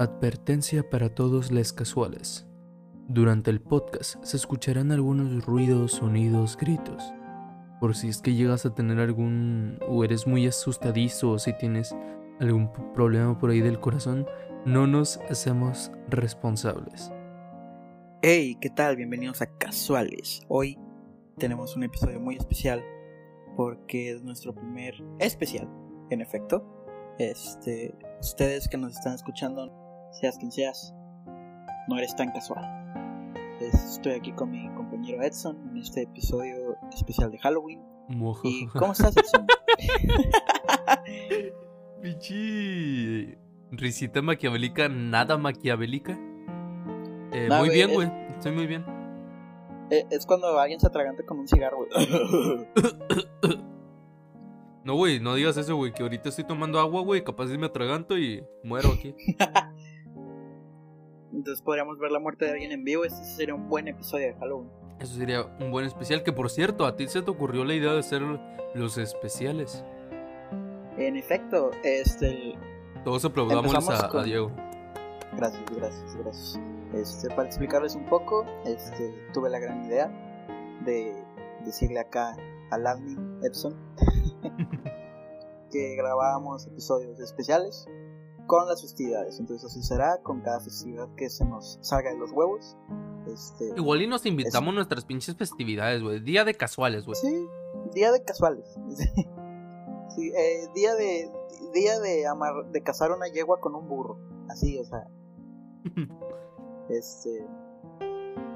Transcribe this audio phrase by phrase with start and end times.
[0.00, 2.48] Advertencia para todos los casuales.
[3.06, 7.12] Durante el podcast se escucharán algunos ruidos, sonidos, gritos.
[7.80, 11.94] Por si es que llegas a tener algún o eres muy asustadizo o si tienes
[12.40, 14.24] algún problema por ahí del corazón,
[14.64, 17.12] no nos hacemos responsables.
[18.22, 18.96] Hey, ¿qué tal?
[18.96, 20.40] Bienvenidos a Casuales.
[20.48, 20.78] Hoy
[21.36, 22.82] tenemos un episodio muy especial
[23.54, 25.68] porque es nuestro primer especial,
[26.08, 26.64] en efecto.
[27.18, 30.94] Este, ustedes que nos están escuchando, seas quien seas,
[31.88, 32.64] no eres tan casual.
[33.60, 37.82] Es- Estoy aquí con mi compañero Edson en este episodio especial de Halloween.
[38.44, 39.46] ¿Y cómo estás, Edson?
[42.02, 43.36] Pichi.
[43.72, 46.18] Risita maquiavélica, nada maquiavélica.
[47.32, 48.08] Eh, muy bien, es- güey.
[48.34, 48.84] Estoy muy bien.
[49.90, 51.90] Eh, es cuando alguien se atraganta con un cigarro, güey.
[54.82, 58.16] No, güey, no digas eso, güey, que ahorita estoy tomando agua, güey, capaz me atraganto
[58.16, 59.14] y muero aquí.
[61.40, 63.02] Entonces podríamos ver la muerte de alguien en vivo.
[63.02, 64.70] Este sería un buen episodio de Halloween.
[65.00, 67.94] Eso sería un buen especial, que por cierto, a ti se te ocurrió la idea
[67.94, 68.20] de hacer
[68.74, 69.82] los especiales.
[70.98, 72.58] En efecto, este,
[73.04, 74.52] Todos aplaudamos a, a Diego.
[75.34, 76.60] Gracias, gracias, gracias.
[76.92, 80.12] Este, para explicarles un poco, este, tuve la gran idea
[80.84, 81.24] de
[81.64, 82.36] decirle acá
[82.70, 83.74] al admin Edson
[85.72, 87.88] que grabábamos episodios especiales
[88.46, 89.38] con las festividades.
[89.38, 92.76] Entonces así será con cada festividad que se nos salga de los huevos.
[93.32, 96.20] Este, Igual y nos invitamos a nuestras pinches festividades, güey.
[96.20, 97.16] Día de casuales, güey.
[97.16, 97.46] sí,
[97.94, 98.76] día de casuales.
[100.10, 101.30] Sí, eh, día de
[101.72, 104.18] día de amar, de cazar una yegua con un burro.
[104.48, 105.06] Así, o sea,
[106.88, 107.46] este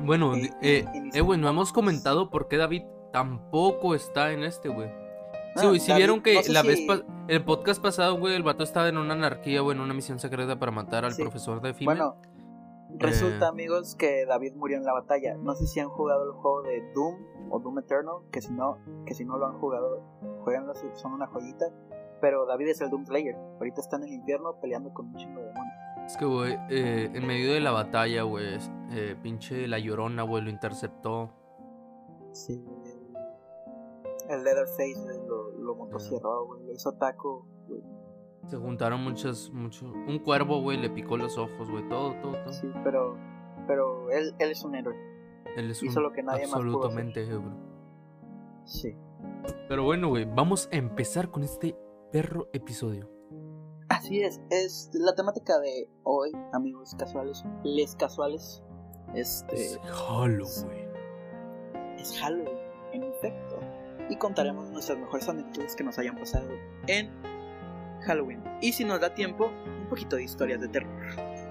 [0.00, 4.68] Bueno, Eh, eh, eh, güey, no hemos comentado por qué David tampoco está en este,
[4.68, 4.90] güey.
[5.56, 7.80] Sí, Ah, güey, si David, vieron que no sé la vez si- pa- el podcast
[7.82, 11.04] pasado, güey, el vato estaba en una anarquía, güey, en una misión secreta para matar
[11.04, 11.22] al Sí.
[11.22, 11.86] profesor de FIME.
[11.94, 12.16] Bueno,
[12.98, 13.48] resulta, Eh.
[13.48, 15.36] amigos, que David murió en la batalla.
[15.36, 17.16] No sé si han jugado el juego de Doom
[17.50, 20.02] o Doom Eternal, que si no, que si no lo han jugado,
[20.42, 21.66] jueguenlo, si son una joyita.
[22.20, 23.36] Pero David es el Doom Slayer.
[23.58, 25.74] Ahorita está en el infierno peleando con un chingo de demonios.
[26.06, 28.58] Es que, güey, eh, en medio de la batalla, güey,
[28.92, 31.30] eh, pinche la llorona, güey, lo interceptó.
[32.32, 32.64] Sí.
[34.28, 36.64] El Leatherface güey, lo, lo motosierró, güey.
[36.64, 37.82] Lo hizo taco, güey.
[38.48, 39.86] Se juntaron muchas, mucho.
[39.86, 42.52] Un cuervo, güey, le picó los ojos, güey, todo, todo, todo.
[42.52, 43.16] Sí, pero,
[43.66, 44.94] pero él, él es un héroe.
[45.56, 46.74] Él es hizo un lo que nadie más pudo hacer.
[46.74, 47.56] absolutamente ebrio.
[48.64, 48.96] Sí.
[49.68, 51.76] Pero bueno, güey, vamos a empezar con este
[52.12, 53.10] perro episodio.
[53.88, 58.62] Así es, es la temática de hoy, amigos casuales, les casuales.
[59.14, 60.88] Este Es Halloween.
[61.98, 62.63] es Halloween, en efecto.
[64.10, 66.48] Y contaremos nuestras mejores anécdotas que nos hayan pasado
[66.86, 67.10] en
[68.02, 68.42] Halloween.
[68.60, 69.50] Y si nos da tiempo,
[69.80, 70.92] un poquito de historias de terror.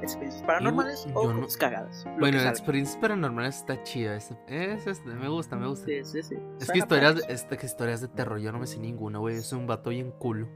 [0.02, 2.04] Experiencias paranormales Yo- o yo no- cagadas.
[2.04, 2.50] Bueno, que la salga.
[2.52, 4.16] experiencia paranormal está chida.
[4.16, 5.86] Es, es- es- me gusta, me gusta.
[5.86, 6.36] Sí, sí, sí.
[6.60, 7.34] Es Suena que historias, padre.
[7.34, 9.38] es que historias de terror, yo no me sé ninguna, güey.
[9.38, 10.48] Es un vato bien culo.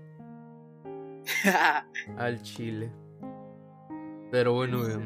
[2.17, 2.91] Al chile.
[4.31, 4.97] Pero bueno, güey.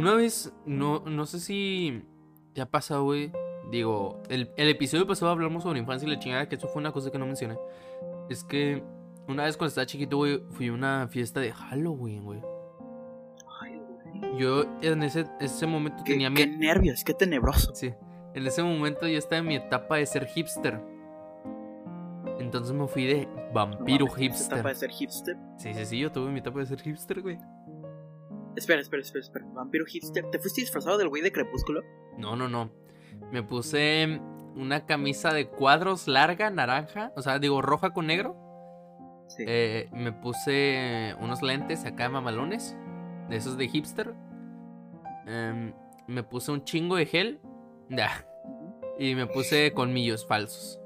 [0.00, 2.04] Una vez, no, no sé si
[2.52, 3.32] te ha pasado, güey.
[3.70, 6.92] Digo, el, el episodio pasado hablamos sobre infancia y la chingada, que eso fue una
[6.92, 7.56] cosa que no mencioné.
[8.30, 8.82] Es que
[9.26, 12.40] una vez cuando estaba chiquito, güey, fui a una fiesta de Halloween, güey.
[14.36, 16.56] Yo en ese, ese momento Qué, tenía qué mi...
[16.56, 17.74] nervios, qué tenebroso.
[17.74, 17.94] Sí,
[18.34, 20.80] en ese momento yo estaba en mi etapa de ser hipster.
[22.40, 24.58] Entonces me fui de vampiro No hipster.
[24.58, 25.36] etapa de ser hipster.
[25.58, 27.38] Sí, sí, sí, yo tuve mi etapa de ser hipster, güey.
[28.56, 29.46] Espera, espera, espera, espera.
[29.52, 30.24] Vampiro hipster.
[30.30, 31.82] ¿Te fuiste disfrazado del güey de Crepúsculo?
[32.16, 32.70] No, no, no.
[33.32, 34.20] Me puse
[34.56, 38.36] una camisa de cuadros larga, naranja, o sea, digo roja con negro.
[39.28, 39.44] Sí.
[39.46, 42.76] Eh, me puse unos lentes acá mamalones,
[43.28, 44.14] de esos de hipster.
[45.26, 45.72] Em,
[46.06, 47.40] me puse un chingo de gel.
[47.90, 48.20] Nah,
[48.98, 50.78] y me puse colmillos falsos.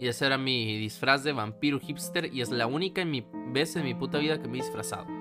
[0.00, 2.34] Y ese era mi disfraz de vampiro hipster.
[2.34, 5.19] Y es la única en mi vez en mi puta vida que me he disfrazado.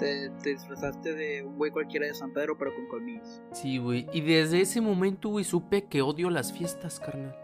[0.00, 3.42] Te, te disfrazaste de un güey cualquiera de San Pedro, pero con colmillos.
[3.52, 4.06] Sí, güey.
[4.12, 7.36] Y desde ese momento, güey, supe que odio las fiestas, carnal.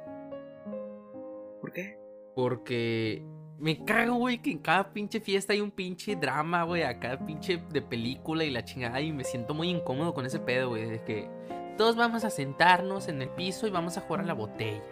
[1.60, 1.98] ¿Por qué?
[2.34, 3.22] Porque
[3.58, 6.82] me cago, güey, que en cada pinche fiesta hay un pinche drama, güey.
[6.82, 9.00] Acá pinche de película y la chingada.
[9.00, 10.88] Y me siento muy incómodo con ese pedo, güey.
[10.88, 11.28] De que
[11.76, 14.82] todos vamos a sentarnos en el piso y vamos a jugar a la botella.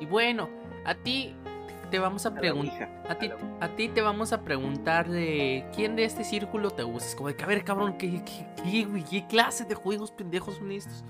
[0.00, 0.48] Y bueno,
[0.84, 1.34] a ti
[1.92, 3.04] te vamos a preguntar.
[3.06, 3.30] A ti,
[3.60, 7.10] a te vamos a preguntar de quién de este círculo te gusta.
[7.10, 10.10] Es como de que, a ver, cabrón, ¿qué, qué, qué, güey, ¿qué clase de juegos
[10.10, 11.04] pendejos son estos?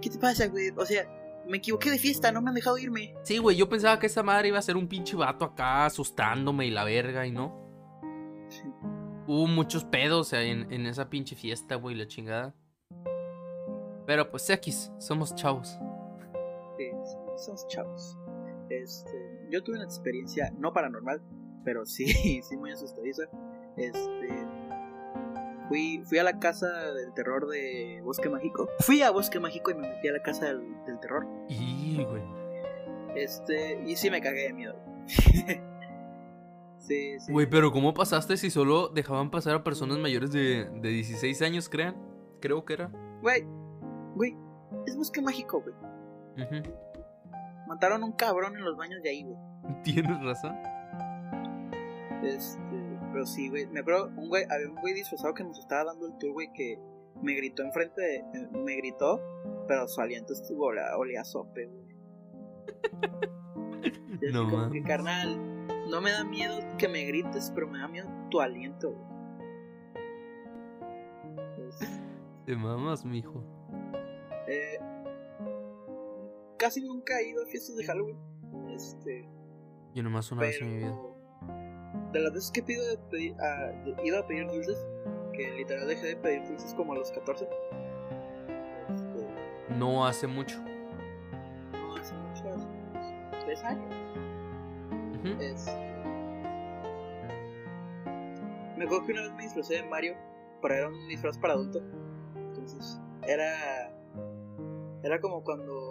[0.00, 0.70] ¿Qué te pasa, güey?
[0.70, 1.06] O sea,
[1.46, 3.14] me equivoqué de fiesta, no me han dejado irme.
[3.22, 6.64] Sí, güey, yo pensaba que esa madre iba a ser un pinche vato acá asustándome
[6.64, 7.54] y la verga y no.
[9.26, 12.54] Hubo muchos pedos en, en esa pinche fiesta, güey, la chingada.
[14.06, 15.78] Pero pues X, somos chavos.
[16.78, 16.90] Sí,
[17.36, 18.16] somos chavos.
[18.68, 21.22] Este, yo tuve una experiencia no paranormal,
[21.64, 22.06] pero sí,
[22.42, 23.24] sí muy asustadiza.
[23.76, 24.46] Este,
[25.68, 28.68] fui, fui a la casa del terror de Bosque Mágico.
[28.80, 31.26] Fui a Bosque Mágico y me metí a la casa del, del terror.
[31.48, 32.22] Y, güey.
[33.16, 34.76] Este, y sí me cagué de miedo.
[36.78, 37.32] sí, sí.
[37.32, 41.68] Güey, pero ¿cómo pasaste si solo dejaban pasar a personas mayores de, de 16 años,
[41.68, 41.96] crean?
[42.40, 42.90] Creo que era.
[43.22, 43.44] Güey,
[44.14, 44.36] güey,
[44.86, 45.74] es Bosque Mágico, güey.
[47.66, 49.36] Mataron a un cabrón en los baños de ahí, güey.
[49.82, 50.56] Tienes razón.
[52.22, 52.60] Este,
[53.12, 53.66] pero sí, güey.
[53.68, 56.52] Me acuerdo, un güey, había un güey disfrazado que nos estaba dando el tour, güey,
[56.52, 56.78] que
[57.22, 58.16] me gritó enfrente de.
[58.16, 59.20] eh, Me gritó,
[59.68, 61.86] pero su aliento estuvo, olía, olía a sope, güey.
[64.32, 65.38] No como que, carnal,
[65.90, 69.04] no me da miedo que me grites, pero me da miedo tu aliento, güey.
[71.56, 71.78] Pues,
[72.46, 73.44] Te mamas, mijo.
[76.66, 78.18] Casi nunca he ido a fiestas de Halloween.
[78.74, 79.28] Este.
[79.94, 80.98] Yo nomás una vez en mi vida.
[82.12, 84.76] De las veces que he pido de pedir, a- de- ido a pedir dulces,
[85.32, 87.48] que literal dejé de pedir dulces como a los 14.
[88.88, 90.58] Este, No hace mucho.
[91.72, 93.94] no hace mucho, hace unos 3 años.
[95.20, 95.40] Ujú.
[95.40, 95.70] Este,
[98.76, 100.16] me acuerdo que una vez me disfracé de Mario,
[100.60, 101.80] pero era un disfraz para adulto.
[102.34, 103.92] Entonces, era.
[105.02, 105.85] Era como cuando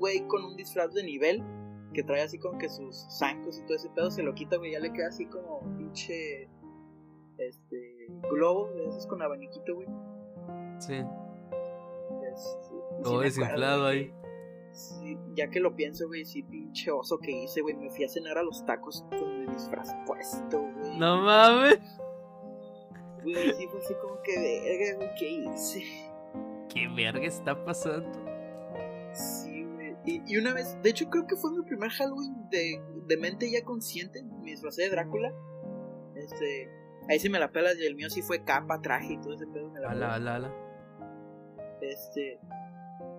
[0.00, 1.44] güey con un disfraz de nivel
[1.92, 4.72] que trae así como que sus zancos y todo ese pedo se lo quita, güey,
[4.72, 6.48] ya le queda así como pinche
[7.38, 9.88] este globo de esos con abaniquito, güey.
[10.78, 10.94] Sí.
[12.32, 14.14] Este, y Todo me desinflado acuerdo, ahí.
[14.72, 17.74] Sí, ya que lo pienso, güey, sí, pinche oso que hice, güey.
[17.74, 20.98] Me fui a cenar a los tacos con el disfraz puesto, güey.
[20.98, 21.80] No mames.
[23.22, 25.82] Güey, sí fue así como que verga, güey, ¿qué hice?
[26.72, 28.19] ¿Qué verga está pasando?
[30.04, 30.22] Sí.
[30.26, 33.50] Y, y una vez, de hecho, creo que fue mi primer Halloween de, de mente
[33.50, 34.22] ya consciente.
[34.22, 35.32] Me disfracé de Drácula.
[36.14, 36.70] Este.
[37.08, 39.46] Ahí sí me la pelas y el mío sí fue capa, traje y todo ese
[39.46, 39.70] pedo.
[39.70, 40.54] Me la Ala, ala, ala.
[41.80, 42.38] Este.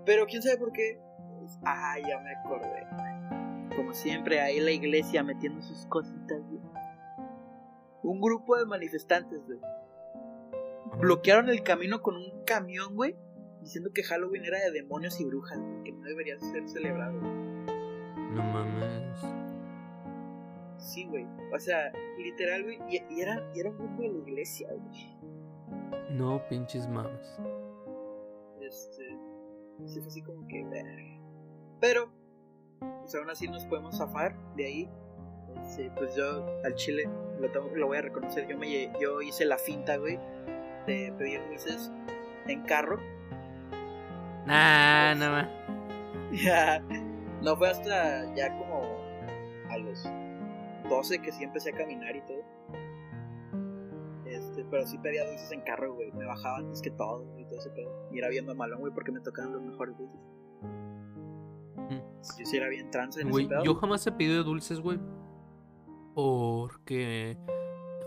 [0.06, 1.00] Pero quién sabe por qué.
[1.40, 2.88] Pues, ah, ya me acordé.
[3.76, 6.62] Como siempre, ahí la iglesia metiendo sus cositas, güey.
[8.04, 9.60] Un grupo de manifestantes, güey.
[11.00, 13.16] Bloquearon el camino con un camión, güey.
[13.62, 15.60] Diciendo que Halloween era de demonios y brujas.
[15.84, 17.14] Que no debería ser celebrado.
[17.22, 19.20] No mames.
[20.78, 21.28] Sí, güey.
[21.54, 22.80] O sea, literal, güey.
[22.90, 25.18] Y, y era, y era un grupo de la iglesia, güey.
[26.12, 27.40] No pinches mames.
[28.62, 29.18] Este.
[29.86, 30.66] Sí, fue así como que.
[31.80, 32.12] Pero,
[33.02, 34.90] pues aún así nos podemos zafar de ahí.
[35.64, 37.10] Este, pues yo al chile
[37.40, 38.48] lo, tengo- lo voy a reconocer.
[38.48, 40.18] Yo, me, yo hice la finta, güey,
[40.88, 41.92] de pedir dulces
[42.48, 43.00] en carro.
[44.46, 45.52] Nah, no mames.
[46.44, 46.80] Ya,
[47.42, 48.84] no fue hasta ya como
[49.70, 50.02] a los
[50.90, 52.42] 12 que sí empecé a caminar y todo.
[54.26, 56.10] Este, pero sí pedía dulces en carro, güey.
[56.14, 57.92] Me bajaba antes que todo y todo ese pedo.
[58.14, 60.20] Y era bien mamalón, güey, porque me tocaban los mejores dulces.
[62.40, 63.64] Yo sí era bien trans en Güey, ese pedo.
[63.66, 65.00] yo jamás he pedido dulces, güey.
[66.16, 67.38] Porque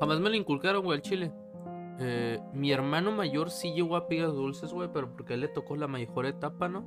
[0.00, 1.30] jamás me lo inculcaron, güey, al chile.
[2.00, 5.76] Eh, mi hermano mayor sí llegó a pedir dulces, güey, pero porque él le tocó
[5.76, 6.84] la mejor etapa, ¿no?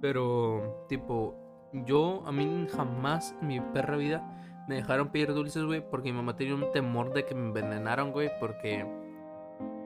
[0.00, 1.34] Pero, tipo,
[1.86, 6.16] yo, a mí jamás en mi perra vida me dejaron pedir dulces, güey, porque mi
[6.16, 8.84] mamá tenía un temor de que me envenenaran, güey, porque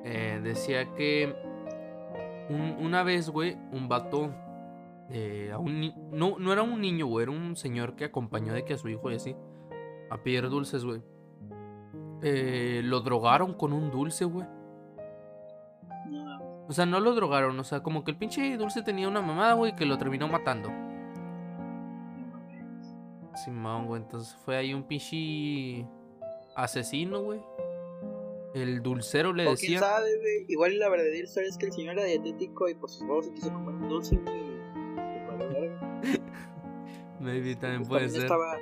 [0.05, 1.35] eh, decía que
[2.49, 4.31] un- una vez, güey, un vato
[5.11, 5.53] eh,
[6.13, 8.89] no, no era un niño, güey, era un señor que acompañó de que a su
[8.89, 9.37] hijo y así
[10.11, 11.03] a pedir dulces, güey.
[12.23, 14.47] Eh, lo drogaron con un dulce, güey.
[16.69, 19.53] O sea, no lo drogaron, o sea, como que el pinche dulce tenía una mamada,
[19.55, 20.71] güey, que lo terminó matando.
[23.45, 25.87] Simón, güey, entonces fue ahí un pinche
[26.57, 27.41] asesino, güey.
[28.55, 29.81] El dulcero le O quién decía.
[29.81, 30.47] sabe, güey.
[30.49, 33.35] Igual la verdadera historia es que el señor era dietético y por sus huevos se
[33.35, 34.47] quiso comer un dulce, güey.
[37.21, 38.23] Maybe también Pues puede también ser.
[38.23, 38.59] Estaba,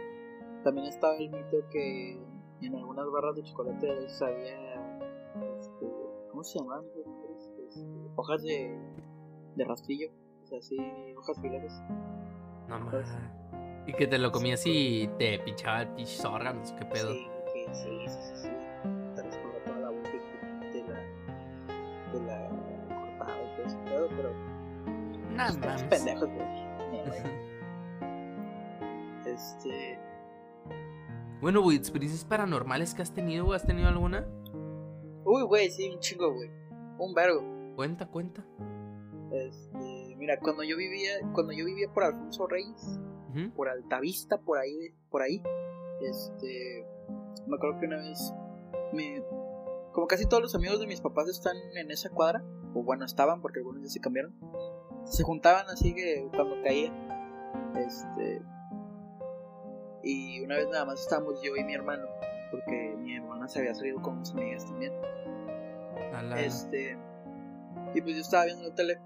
[0.64, 2.18] también estaba el mito que
[2.66, 5.00] en algunas barras de chocolate sabía.
[5.59, 5.87] Este,
[6.30, 6.85] ¿Cómo se llamaban?
[7.37, 7.62] Este,
[8.16, 8.78] hojas de,
[9.56, 10.09] de rastrillo.
[10.42, 10.76] O sea, así,
[11.16, 11.73] hojas filares.
[12.68, 13.09] No mames.
[13.87, 17.12] Y que te lo comías y te pinchaba el pinche órganos, qué pedo.
[17.12, 18.49] Sí, que sí, sí, sí, sí.
[19.14, 20.11] Te responde toda la boca
[20.73, 21.00] te la.
[22.12, 22.49] te la
[22.88, 24.33] cortaba y todo ese pedo, pero.
[25.30, 25.83] No Estamos mames.
[25.85, 26.64] pendejos, güey.
[29.26, 29.99] Este.
[31.44, 33.56] Bueno, güey, experiencias paranormales que has tenido, güey.
[33.56, 34.26] ¿Has tenido alguna?
[35.26, 36.48] Uy, güey, sí, un chingo, güey.
[36.96, 37.42] Un vergo.
[37.76, 38.42] Cuenta, cuenta.
[39.30, 42.98] Este, mira, cuando yo vivía, cuando yo vivía por Alfonso Reyes,
[43.54, 45.42] por Altavista, por ahí, por ahí,
[46.00, 46.86] este,
[47.46, 48.32] me acuerdo que una vez
[48.94, 49.22] me,
[49.92, 53.42] como casi todos los amigos de mis papás están en esa cuadra, o bueno, estaban
[53.42, 54.34] porque algunos ya se cambiaron,
[55.04, 56.90] se juntaban así que cuando caía,
[57.76, 58.40] este,
[60.04, 62.06] y una vez nada más estábamos yo y mi hermano,
[62.50, 64.92] porque mi hermana se había salido con sus amigas también.
[66.37, 66.96] Este.
[67.94, 69.00] Y pues yo estaba viendo la tele.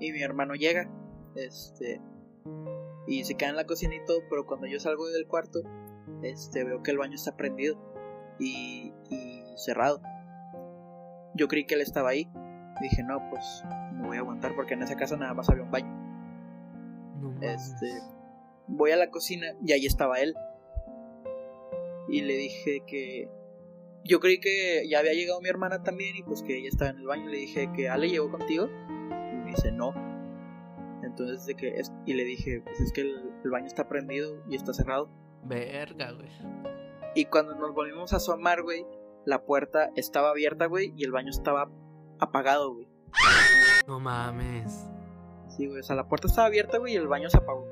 [0.00, 0.88] Y mi hermano llega.
[1.34, 2.00] Este.
[3.06, 4.20] Y se queda en la cocina y todo.
[4.28, 5.60] Pero cuando yo salgo del cuarto.
[6.22, 6.64] Este.
[6.64, 7.76] Veo que el baño está prendido.
[8.38, 8.92] Y.
[9.10, 10.00] y cerrado.
[11.34, 12.28] Yo creí que él estaba ahí.
[12.80, 13.64] Dije, no, pues.
[13.94, 14.54] Me voy a aguantar.
[14.54, 15.92] Porque en esa casa nada más había un baño.
[17.20, 17.34] No.
[17.40, 18.00] Este.
[18.68, 19.54] Voy a la cocina.
[19.64, 20.34] Y ahí estaba él.
[22.08, 23.28] Y le dije que.
[24.04, 26.98] Yo creí que ya había llegado mi hermana también y pues que ella estaba en
[26.98, 27.28] el baño.
[27.28, 28.68] Le dije que Ale llegó contigo.
[28.68, 29.92] Y me dice, no.
[31.02, 34.42] Entonces, de que es, y le dije, pues es que el, el baño está prendido
[34.48, 35.10] y está cerrado.
[35.44, 36.30] Verga, güey.
[37.14, 38.84] Y cuando nos volvimos a asomar, güey,
[39.24, 41.70] la puerta estaba abierta, güey, y el baño estaba
[42.18, 42.88] apagado, güey.
[43.86, 44.86] No mames.
[45.48, 47.66] Sí, güey, o sea, la puerta estaba abierta, güey, y el baño se apagó.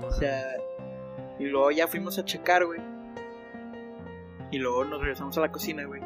[0.00, 0.42] No O sea,
[1.38, 2.80] y luego ya fuimos a checar, güey.
[4.50, 6.02] Y luego nos regresamos a la cocina, güey.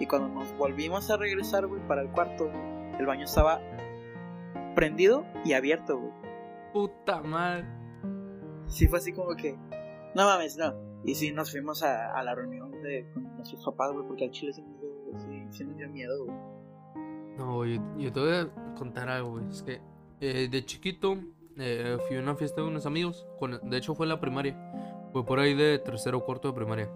[0.00, 3.60] Y cuando nos volvimos a regresar, güey, para el cuarto, güey, el baño estaba
[4.74, 6.12] prendido y abierto, güey.
[6.72, 7.64] Puta madre.
[8.66, 9.56] Sí, fue así como que,
[10.14, 10.74] no mames, no.
[11.04, 14.30] Y sí, nos fuimos a, a la reunión de, con nuestros papás, güey, porque al
[14.30, 16.36] chile sí nos dio, sí, sí nos dio miedo, güey.
[17.36, 19.48] No, yo, yo te voy a contar algo, güey.
[19.48, 19.80] Es que
[20.20, 21.18] eh, de chiquito
[21.58, 23.26] eh, fui a una fiesta de unos amigos.
[23.38, 24.56] Con, de hecho, fue en la primaria.
[25.12, 26.90] Fue por ahí de tercero o cuarto de primaria.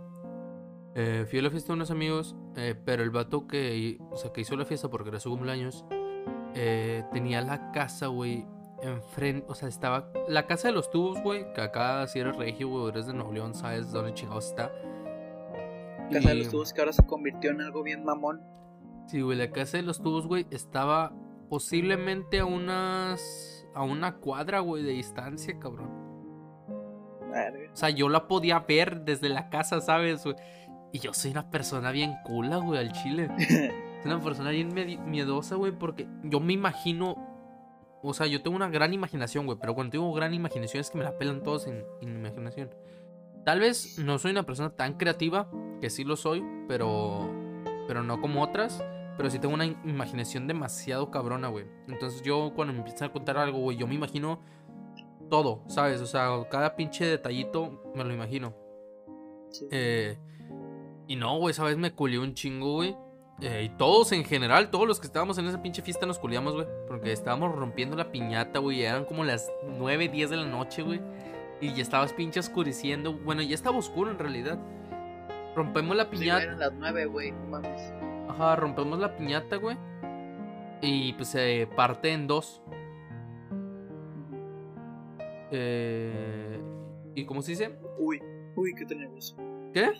[0.94, 4.32] Eh, fui a la fiesta de unos amigos, eh, pero el vato que, o sea,
[4.32, 5.84] que hizo la fiesta porque era su cumpleaños,
[6.54, 8.44] eh, tenía la casa, güey,
[8.82, 9.46] enfrente.
[9.48, 12.88] O sea, estaba la casa de los tubos, güey, que acá si eres regio, güey,
[12.88, 14.72] eres de Nuevo León, sabes dónde chingados está.
[16.10, 18.42] Casa de los tubos que ahora se convirtió en algo bien mamón.
[19.06, 21.12] Sí, güey, la casa de los tubos, güey, estaba
[21.48, 23.57] posiblemente a unas.
[23.74, 25.90] A una cuadra, güey, de distancia, cabrón.
[27.30, 27.70] Verga.
[27.72, 30.36] O sea, yo la podía ver desde la casa, ¿sabes, güey?
[30.92, 33.28] Y yo soy una persona bien cula, güey, al chile.
[34.02, 34.72] Soy una persona bien
[35.06, 37.16] miedosa, güey, porque yo me imagino.
[38.00, 40.98] O sea, yo tengo una gran imaginación, güey, pero cuando digo gran imaginación es que
[40.98, 42.70] me la pelan todos en, en imaginación.
[43.44, 47.28] Tal vez no soy una persona tan creativa, que sí lo soy, pero.
[47.88, 48.84] Pero no como otras.
[49.18, 51.66] Pero sí tengo una im- imaginación demasiado cabrona, güey.
[51.88, 54.40] Entonces yo cuando me empiezan a contar algo, güey, yo me imagino
[55.28, 56.00] todo, ¿sabes?
[56.00, 58.54] O sea, cada pinche detallito me lo imagino.
[59.50, 59.66] Sí.
[59.70, 60.16] Eh,
[61.06, 62.96] y no, güey, esa vez me culió un chingo, güey.
[63.40, 66.54] Eh, y todos en general, todos los que estábamos en esa pinche fiesta nos culiamos,
[66.54, 66.66] güey.
[66.86, 68.82] Porque estábamos rompiendo la piñata, güey.
[68.82, 71.00] Eran como las 9, 10 de la noche, güey.
[71.60, 73.12] Y ya estabas pinche oscureciendo.
[73.14, 74.58] Bueno, ya estaba oscuro en realidad.
[75.56, 76.42] Rompemos la Sí, piñata.
[76.44, 77.92] eran las nueve, güey, no mames.
[78.28, 79.76] Ajá, rompemos la piñata, güey.
[80.80, 82.62] Y pues se parte en dos.
[85.50, 86.60] Eh,
[87.14, 87.78] ¿Y cómo se dice?
[87.98, 88.22] Uy,
[88.54, 89.36] uy, qué tenebroso.
[89.72, 89.90] ¿Qué?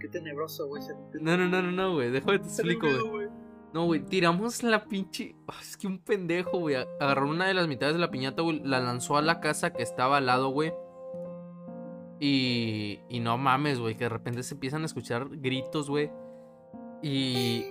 [0.00, 0.82] Qué tenebroso, güey.
[1.20, 2.10] No, no, no, no, no, güey.
[2.10, 3.28] Déjame te explico, güey.
[3.72, 5.36] No, güey, tiramos la pinche.
[5.60, 6.76] Es que un pendejo, güey.
[7.00, 8.60] Agarró una de las mitades de la piñata, güey.
[8.64, 10.72] La lanzó a la casa que estaba al lado, güey.
[12.18, 13.00] Y.
[13.08, 13.96] Y no mames, güey.
[13.96, 16.10] Que de repente se empiezan a escuchar gritos, güey.
[17.02, 17.66] Y.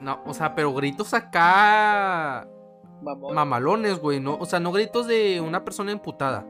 [0.00, 2.46] No, o sea, pero gritos acá.
[3.02, 3.34] Mamón.
[3.34, 4.20] Mamalones, güey.
[4.20, 6.46] No, o sea, no gritos de una persona emputada.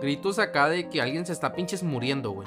[0.00, 2.46] Gritos acá de que alguien se está pinches muriendo, güey.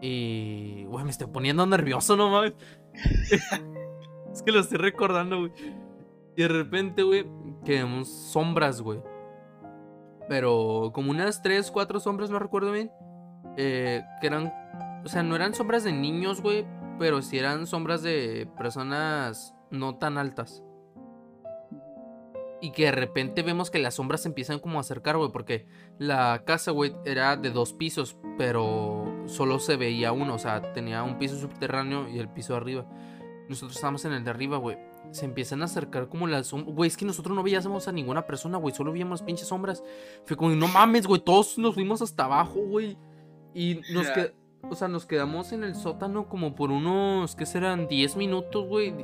[0.00, 0.84] Y.
[0.86, 2.54] Güey, me estoy poniendo nervioso, no mames.
[4.32, 5.52] es que lo estoy recordando, güey.
[6.36, 7.26] Y de repente, güey,
[7.64, 9.00] que vemos sombras, güey.
[10.28, 12.90] Pero como unas 3, 4 sombras, no recuerdo bien.
[13.56, 14.52] eh, que eran.
[15.04, 16.66] O sea, no eran sombras de niños, güey.
[16.98, 20.62] Pero sí eran sombras de personas no tan altas.
[22.60, 25.30] Y que de repente vemos que las sombras se empiezan como a acercar, güey.
[25.30, 25.66] Porque
[25.98, 28.16] la casa, güey, era de dos pisos.
[28.36, 30.34] Pero solo se veía uno.
[30.34, 32.86] O sea, tenía un piso subterráneo y el piso de arriba.
[33.48, 34.76] Nosotros estábamos en el de arriba, güey.
[35.12, 36.74] Se empiezan a acercar como las sombras.
[36.74, 38.74] Güey, es que nosotros no veíamos a ninguna persona, güey.
[38.74, 39.84] Solo veíamos pinches sombras.
[40.26, 41.20] Fue como, no mames, güey.
[41.20, 42.98] Todos nos fuimos hasta abajo, güey.
[43.54, 44.47] Y nos quedamos.
[44.62, 47.88] O sea, nos quedamos en el sótano como por unos, ¿qué serán?
[47.88, 48.94] 10 minutos, güey.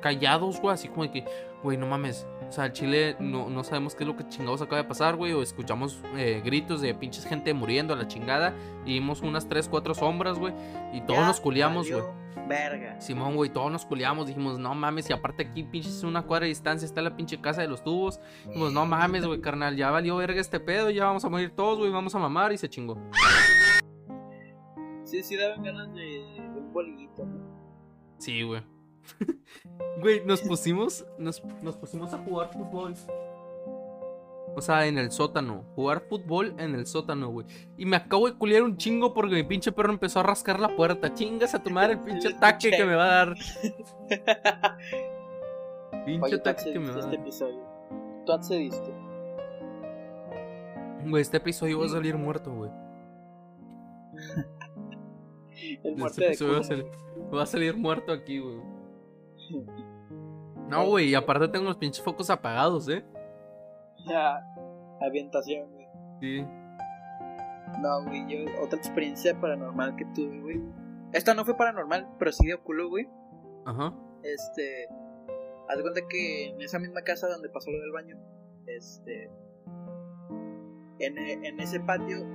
[0.00, 0.74] Callados, güey.
[0.74, 1.24] Así como de que,
[1.62, 2.26] güey, no mames.
[2.48, 5.16] O sea, en Chile no, no sabemos qué es lo que chingados acaba de pasar,
[5.16, 5.32] güey.
[5.32, 8.54] O escuchamos eh, gritos de pinches gente muriendo a la chingada.
[8.84, 10.54] Y vimos unas 3, 4 sombras, güey.
[10.92, 12.02] Y todos Ya nos culiamos, güey.
[12.46, 12.98] Verga.
[13.00, 14.26] Simón, güey, todos nos culiamos.
[14.26, 15.10] Dijimos, no mames.
[15.10, 18.20] Y aparte aquí, pinches, una cuadra de distancia está la pinche casa de los tubos.
[18.46, 19.76] Dijimos, no mames, güey, carnal.
[19.76, 20.90] Ya valió verga este pedo.
[20.90, 21.90] Ya vamos a morir todos, güey.
[21.90, 22.52] Vamos a mamar.
[22.52, 22.96] Y se chingó.
[25.18, 27.40] Sí, sí daban ganas de, de un bolillito, ¿no?
[28.18, 28.62] Sí, güey.
[30.00, 32.94] Güey, nos pusimos, nos, nos pusimos a jugar fútbol.
[34.54, 35.64] O sea, en el sótano.
[35.74, 37.46] Jugar fútbol en el sótano, güey.
[37.76, 40.76] Y me acabo de culiar un chingo porque mi pinche perro empezó a rascar la
[40.76, 41.12] puerta.
[41.14, 43.34] Chingas a tomar el pinche ataque que me va a dar.
[46.06, 47.20] Pinche ataque que me va a a este dar.
[47.20, 47.66] episodio.
[48.24, 48.94] Tú accediste.
[51.06, 52.70] Güey, este episodio va a salir muerto, güey.
[55.84, 56.86] El muerte Este de va a salir,
[57.34, 58.60] va a salir muerto aquí, güey.
[60.68, 63.02] No, güey, y aparte tengo los pinches focos apagados, ¿eh?
[64.06, 64.38] Ya.
[65.00, 65.86] Avientación, güey.
[66.20, 66.46] Sí.
[67.80, 70.60] No, güey, yo otra experiencia paranormal que tuve, güey.
[71.12, 73.08] Esta no fue paranormal, pero sí dio culo, güey.
[73.64, 73.94] Ajá.
[74.22, 74.88] Este.
[75.68, 78.18] Haz cuenta que en esa misma casa donde pasó lo del baño,
[78.66, 79.30] este.
[80.98, 82.26] En, e- en ese patio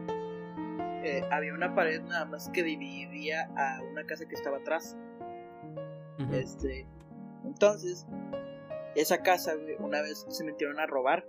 [1.03, 4.97] eh, había una pared nada más que dividía a una casa que estaba atrás.
[6.31, 6.87] Este.
[7.45, 8.07] Entonces,
[8.95, 11.25] esa casa, güey, una vez se metieron a robar.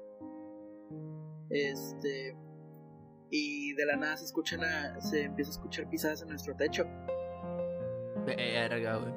[1.51, 2.37] Este.
[3.31, 6.87] Y de la nada se escuchan a, se empieza a escuchar pisadas en nuestro techo.
[8.27, 9.13] Verga, güey.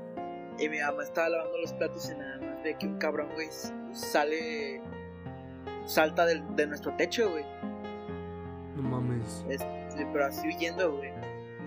[0.59, 3.47] Y mi mamá estaba lavando los platos y nada más ve que un cabrón, güey,
[3.91, 4.81] sale.
[5.85, 7.45] Salta del- de nuestro techo, güey.
[8.75, 9.45] No mames.
[9.49, 11.12] Este, pero así huyendo, güey.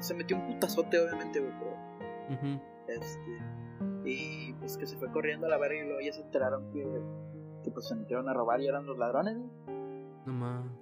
[0.01, 2.61] Se metió un putazote, obviamente, güey, pero.
[2.89, 3.39] Este.
[4.05, 6.85] Y pues que se fue corriendo a la verga y luego ya se enteraron que.
[7.63, 9.51] Que pues se metieron a robar y eran los ladrones, güey.
[10.27, 10.73] No mames.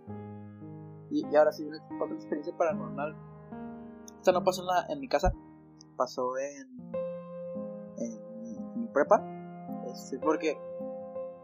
[1.11, 1.67] Y, y ahora sí,
[2.01, 3.17] otra experiencia paranormal.
[4.17, 5.33] Esta no pasó en, la, en mi casa,
[5.97, 6.69] pasó en,
[7.99, 9.25] en, mi, en mi prepa.
[9.91, 10.59] Este, porque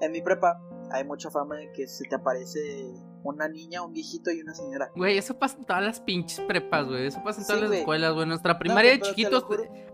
[0.00, 2.92] en mi prepa hay mucha fama de que se te aparece
[3.24, 4.90] una niña, un viejito y una señora.
[4.94, 7.06] Güey, eso pasa en todas las pinches prepas, güey.
[7.06, 7.80] Eso pasa en todas Sí, las güey.
[7.80, 8.22] escuelas, güey.
[8.22, 9.44] En nuestra primaria de chiquitos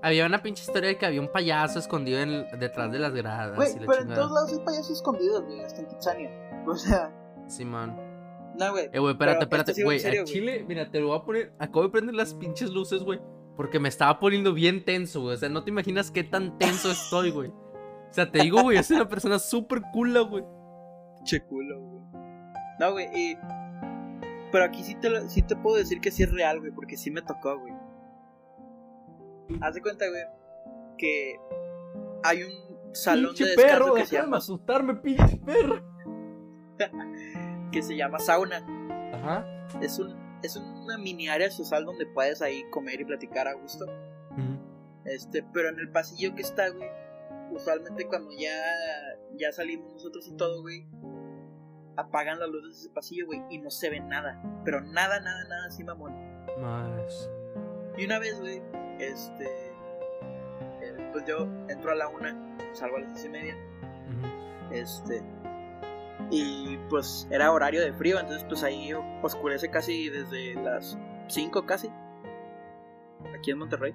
[0.02, 3.56] había una pinche historia de que había un payaso escondido en- detrás de las gradas.
[3.56, 6.62] Güey, la pero en todos lados hay payasos escondidos, güey, hasta en Kitsania.
[6.66, 7.12] O sea,
[7.46, 7.96] Simón.
[8.58, 8.90] no, güey.
[8.92, 10.04] Eh, güey, espérate, Pero espérate, sí güey.
[10.04, 10.24] A güey.
[10.24, 11.52] Chile, mira, te lo voy a poner.
[11.58, 13.20] Acabo de prender las pinches luces, güey.
[13.56, 15.34] Porque me estaba poniendo bien tenso, güey.
[15.34, 17.48] O sea, no te imaginas qué tan tenso estoy, güey.
[17.50, 20.44] O sea, te digo, güey, soy una persona súper cool, güey.
[21.24, 22.00] Che culo, güey.
[22.80, 23.36] No, güey, y...
[24.50, 26.96] Pero aquí sí te, lo- sí te puedo decir que sí es real, güey, porque
[26.96, 27.74] sí me tocó, güey.
[29.60, 30.22] Haz de cuenta, güey,
[30.96, 31.36] que
[32.24, 35.82] hay un salón pinche de descanso perro, que, se déjame llama, asustarme, pinche perro.
[37.72, 38.64] que se llama sauna.
[39.14, 39.44] Ajá.
[39.80, 43.86] Es, un, es una mini área social donde puedes ahí comer y platicar a gusto.
[45.04, 46.88] Este, pero en el pasillo que está, güey,
[47.52, 48.54] usualmente cuando ya,
[49.36, 50.86] ya salimos nosotros y todo, güey,
[51.96, 54.42] apagan las luces de ese pasillo, güey, y no se ve nada.
[54.64, 56.14] Pero nada, nada, nada así, mamón.
[56.60, 57.30] Más.
[57.96, 58.62] Y una vez, güey,
[58.98, 59.44] este,
[60.80, 63.56] eh, pues yo entro a la una, salgo a las seis y media,
[64.70, 65.22] este,
[66.30, 70.98] y pues era horario de frío, entonces pues ahí oscurece casi desde las
[71.28, 71.90] 5 casi,
[73.36, 73.94] aquí en Monterrey,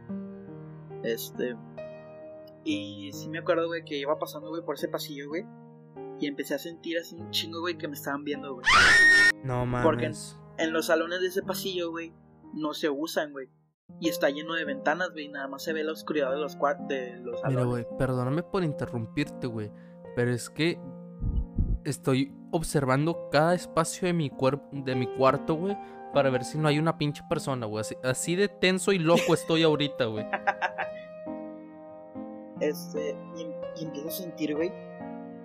[1.04, 1.56] este,
[2.64, 5.46] y sí me acuerdo, güey, que iba pasando, güey, por ese pasillo, güey,
[6.20, 8.66] y empecé a sentir así un chingo, güey, que me estaban viendo, güey.
[9.44, 9.86] No mames.
[9.86, 10.12] Porque
[10.58, 12.14] En los salones de ese pasillo, güey,
[12.54, 13.50] no se usan, güey.
[14.00, 15.28] Y está lleno de ventanas, güey.
[15.30, 17.66] Nada más se ve la oscuridad de los de los Mira, salones.
[17.68, 19.72] güey, perdóname por interrumpirte, güey.
[20.16, 20.80] Pero es que
[21.84, 25.78] estoy observando cada espacio de mi cuerpo, de mi cuarto, güey,
[26.14, 27.82] para ver si no hay una pinche persona, güey.
[27.82, 30.26] Así, así de tenso y loco estoy ahorita, güey.
[32.62, 34.72] Este, y, y empiezo a sentir, güey,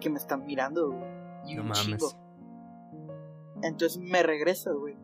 [0.01, 1.01] que me están mirando, güey.
[1.47, 1.85] Y No un mames.
[1.87, 2.09] chingo.
[3.63, 4.97] Entonces me regreso, güey.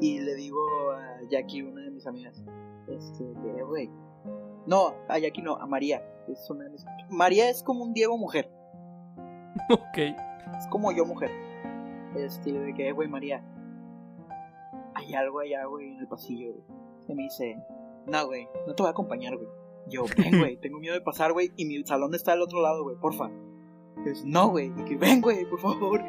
[0.00, 0.60] Y le digo
[0.92, 2.42] a Jackie, una de mis amigas,
[2.88, 3.90] este, que, güey.
[4.66, 6.02] No, a Jackie no, a María.
[6.28, 8.50] Es una de mis- María es como un Diego mujer.
[9.70, 9.98] ok.
[10.58, 11.30] Es como yo mujer.
[12.16, 13.44] Este, le dije, güey, María.
[14.94, 16.64] Hay algo allá, güey, en el pasillo, güey.
[17.08, 17.58] Y me dice,
[18.06, 19.48] no, güey, no te voy a acompañar, güey.
[19.88, 22.82] Yo, ven, güey, tengo miedo de pasar, güey, y mi salón está al otro lado,
[22.84, 23.30] güey, porfa.
[24.04, 26.00] Dice, no, güey, y que ven, güey, por favor.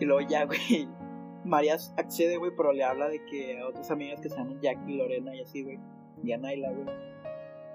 [0.00, 0.88] Y luego ya, güey.
[1.44, 4.96] María accede, güey, pero le habla de que a otras amigas que se llaman Jackie,
[4.96, 5.78] Lorena y así, güey.
[6.22, 6.86] Y a Naila, güey.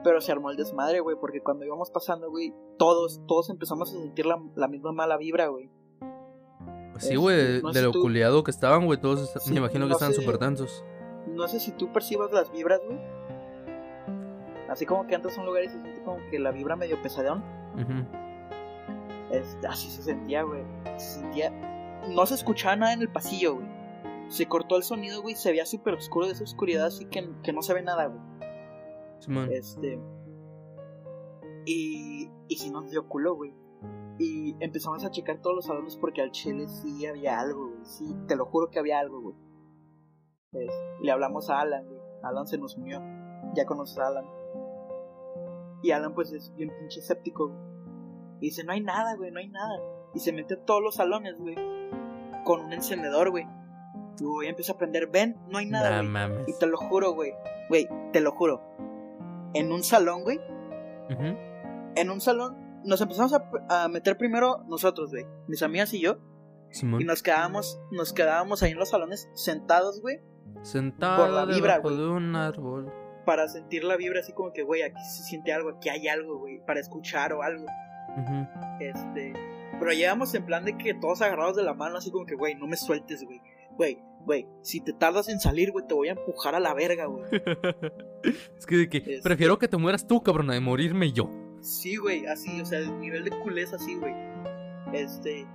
[0.04, 3.98] Pero se armó el desmadre, güey, porque cuando íbamos pasando, güey, todos, todos empezamos a
[3.98, 5.70] sentir la, la misma mala vibra, güey.
[6.92, 9.88] Pues sí, güey, no de lo tú- culiado que estaban, güey, todos Sí, me imagino
[9.88, 10.84] que estaban súper tensos.
[11.28, 13.00] No sé si tú percibas las vibras, güey.
[14.70, 17.02] Así como que entras a un lugar y se siente como que la vibra medio
[17.02, 17.44] pesadeón.
[17.76, 18.25] Ujú.
[19.68, 20.64] Así se sentía, güey.
[20.98, 21.52] Se sentía.
[22.10, 23.68] No se escuchaba nada en el pasillo, güey.
[24.30, 25.36] Se cortó el sonido, güey.
[25.36, 28.20] Se veía súper oscuro de esa oscuridad, así que, que no se ve nada, güey.
[29.20, 29.50] Simón.
[29.52, 30.00] Este.
[31.66, 32.30] Y.
[32.48, 33.54] Y si nos dio culo, güey.
[34.20, 37.86] Y empezamos a checar todos los salones porque al chile sí había algo, güey.
[37.86, 39.36] Sí, te lo juro que había algo, güey.
[40.54, 42.00] Es- le hablamos a Alan, güey.
[42.24, 43.02] Alan se nos unió.
[43.56, 44.26] Ya conoces a Alan.
[45.84, 47.75] Y Alan, pues, es bien pinche escéptico, güey.
[48.40, 49.78] Y dice: No hay nada, güey, no hay nada.
[50.14, 51.56] Y se mete a todos los salones, güey.
[52.44, 53.46] Con un encendedor, güey.
[54.20, 56.08] Y empieza a prender: Ven, no hay nada, Nah, güey.
[56.10, 56.48] mames.
[56.48, 57.34] Y te lo juro, güey.
[57.70, 58.62] Güey, te lo juro.
[59.54, 60.38] En un salón, güey.
[61.10, 61.38] Ujú.
[61.96, 62.58] En un salón.
[62.84, 65.26] Nos empezamos a, a meter primero nosotros, güey.
[65.48, 66.18] Mis amigas y yo.
[66.70, 67.02] Simón.
[67.02, 70.20] Y nos quedábamos, nos quedábamos ahí en los salones sentados, güey.
[70.62, 71.96] Sentado por la vibra, güey.
[71.98, 72.92] de un árbol.
[73.26, 76.38] Para sentir la vibra así como que, güey, aquí se siente algo, aquí hay algo,
[76.38, 76.60] güey.
[76.66, 77.66] Para escuchar o algo.
[78.80, 79.34] Este.
[79.80, 82.56] Pero llegamos en plan de que todos agarrados de la mano, así como que, güey,
[82.56, 83.42] no me sueltes, güey.
[83.72, 87.06] Güey, güey, si te tardas en salir, güey, te voy a empujar a la verga,
[87.08, 87.26] güey.
[88.58, 91.30] es que de que Este- prefiero que te mueras tú, cabrón, de morirme yo.
[91.60, 94.14] Sí, güey, así, o sea, el nivel de culés así, güey.
[94.94, 95.46] Este.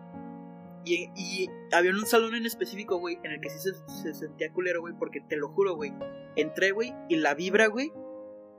[0.84, 4.52] Y, y había un salón en específico, güey, en el que sí se, se sentía
[4.52, 5.92] culero, güey, porque te lo juro, güey.
[6.36, 7.92] Entré, güey, y la vibra, güey,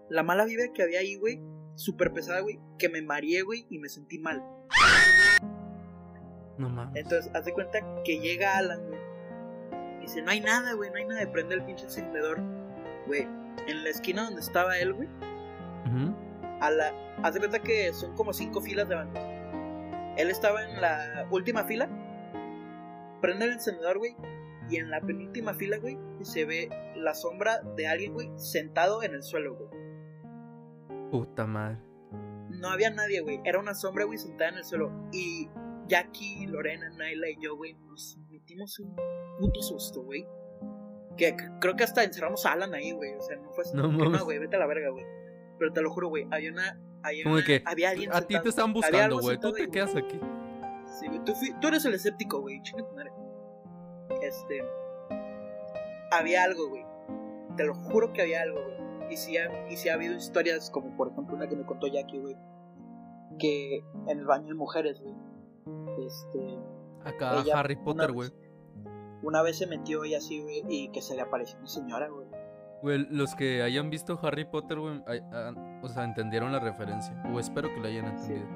[0.09, 1.39] la mala vibra que había ahí, güey,
[1.81, 4.43] súper pesada, güey, que me mareé, güey, y me sentí mal.
[6.57, 6.95] No mames.
[7.03, 8.99] Entonces, haz de cuenta que llega Alan, güey.
[9.97, 11.31] Y dice, no hay nada, güey, no hay nada.
[11.31, 12.39] Prende el pinche encendedor,
[13.07, 13.27] güey.
[13.67, 15.07] En la esquina donde estaba él, güey.
[15.87, 16.15] Ujú.
[16.61, 16.93] a la.
[17.23, 19.21] Haz de cuenta que son como cinco filas de bancos.
[20.17, 21.89] Él estaba en la última fila.
[23.21, 24.15] Prende el encendedor, güey.
[24.69, 29.13] Y en la penúltima fila, güey, se ve la sombra de alguien, güey, sentado en
[29.13, 29.80] el suelo, güey.
[31.11, 31.77] Puta madre.
[32.49, 33.39] No había nadie, güey.
[33.43, 34.91] Era una sombra, güey, sentada en el suelo.
[35.11, 35.49] Y
[35.87, 38.95] Jackie, Lorena, Naila y yo, güey, nos metimos un
[39.39, 40.25] puto susto, güey.
[41.17, 43.13] Que, que creo que hasta encerramos a Alan ahí, güey.
[43.13, 43.75] O sea, no fue así.
[43.75, 45.05] No güey, vete a la verga, güey.
[45.59, 46.27] Pero te lo juro, güey.
[46.31, 46.79] Había una.
[47.03, 49.37] Había una- que había alguien a ti te están buscando, güey.
[49.39, 50.19] Tú te ahí, quedas aquí.
[50.99, 52.61] Sí, güey, tú, tú eres el escéptico, güey.
[52.63, 53.11] Chinga tu madre.
[54.21, 54.61] Este.
[56.11, 56.85] Había algo, güey.
[57.57, 58.80] Te lo juro que había algo, güey.
[59.11, 61.87] Y si ha, y si ha habido historias, como por ejemplo una que me contó
[61.87, 62.37] Jackie, güey.
[63.37, 65.15] Que en el baño de mujeres, güey.
[66.05, 66.57] Este.
[67.03, 68.31] Acá Ella, Harry Potter, güey.
[69.21, 72.27] Una vez se metió ella así, güey, y que se le apareció una señora, güey.
[72.81, 75.03] Güey, los que hayan visto Harry Potter, güey,
[75.83, 77.21] o sea, entendieron la referencia.
[77.31, 78.47] O espero que la hayan entendido.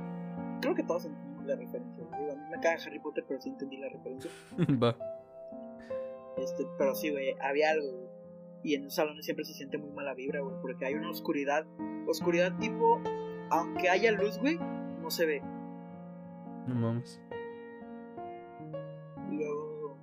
[0.62, 2.22] Creo que todos entendimos la referencia, güey.
[2.22, 4.32] Digo, A mí me caga Harry Potter, pero sí entendí la referencia.
[4.82, 4.96] Va.
[6.38, 8.15] Este, pero sí, güey, había algo, güey.
[8.66, 11.68] Y en los salones siempre se siente muy mala vibra, güey, porque hay una oscuridad.
[12.08, 13.00] Oscuridad tipo,
[13.52, 15.42] aunque haya luz, güey, no se ve.
[16.66, 17.22] No mames.
[19.30, 20.00] Luego,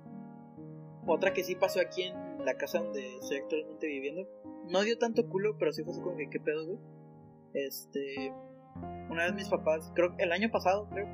[1.05, 4.29] otra que sí pasó aquí en la casa donde estoy actualmente viviendo.
[4.69, 6.79] No dio tanto culo, pero sí fue así como que, ¿qué pedo, güey?
[7.53, 8.33] Este,
[9.09, 11.09] una vez mis papás, creo que el año pasado, creo,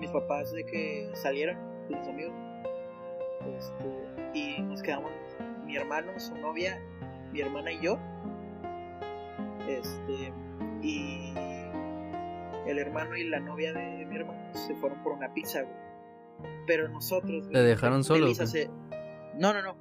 [0.00, 1.56] mis papás de que salieron
[1.86, 2.34] con sus amigos.
[3.56, 3.84] Este,
[4.34, 5.12] y nos quedamos,
[5.68, 6.82] mi hermano, su novia,
[7.30, 7.98] mi hermana y yo.
[9.68, 10.32] Este,
[10.82, 11.34] y
[12.66, 15.76] el hermano y la novia de mi hermano se fueron por una pizza, güey.
[16.66, 17.42] Pero nosotros.
[17.42, 18.70] güey, ¿Te dejaron solo, Melissa se...
[19.34, 19.76] No, no, no.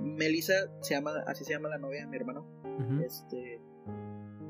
[0.00, 2.44] Melissa se llama, así se llama la novia de mi hermano.
[3.06, 3.60] Este.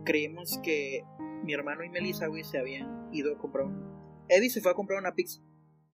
[0.05, 1.05] Creímos que
[1.45, 4.25] mi hermano y Melissa, güey, se habían ido a comprar un.
[4.29, 5.43] Eddie se fue a comprar una pizza.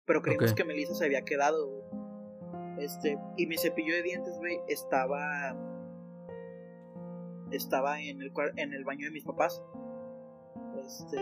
[0.05, 1.98] Pero creímos que Melissa se había quedado, güey.
[2.79, 3.19] Este.
[3.37, 5.57] Y mi cepillo de dientes, güey, estaba.
[7.51, 9.63] Estaba en el, en el baño de mis papás.
[10.77, 11.17] Este.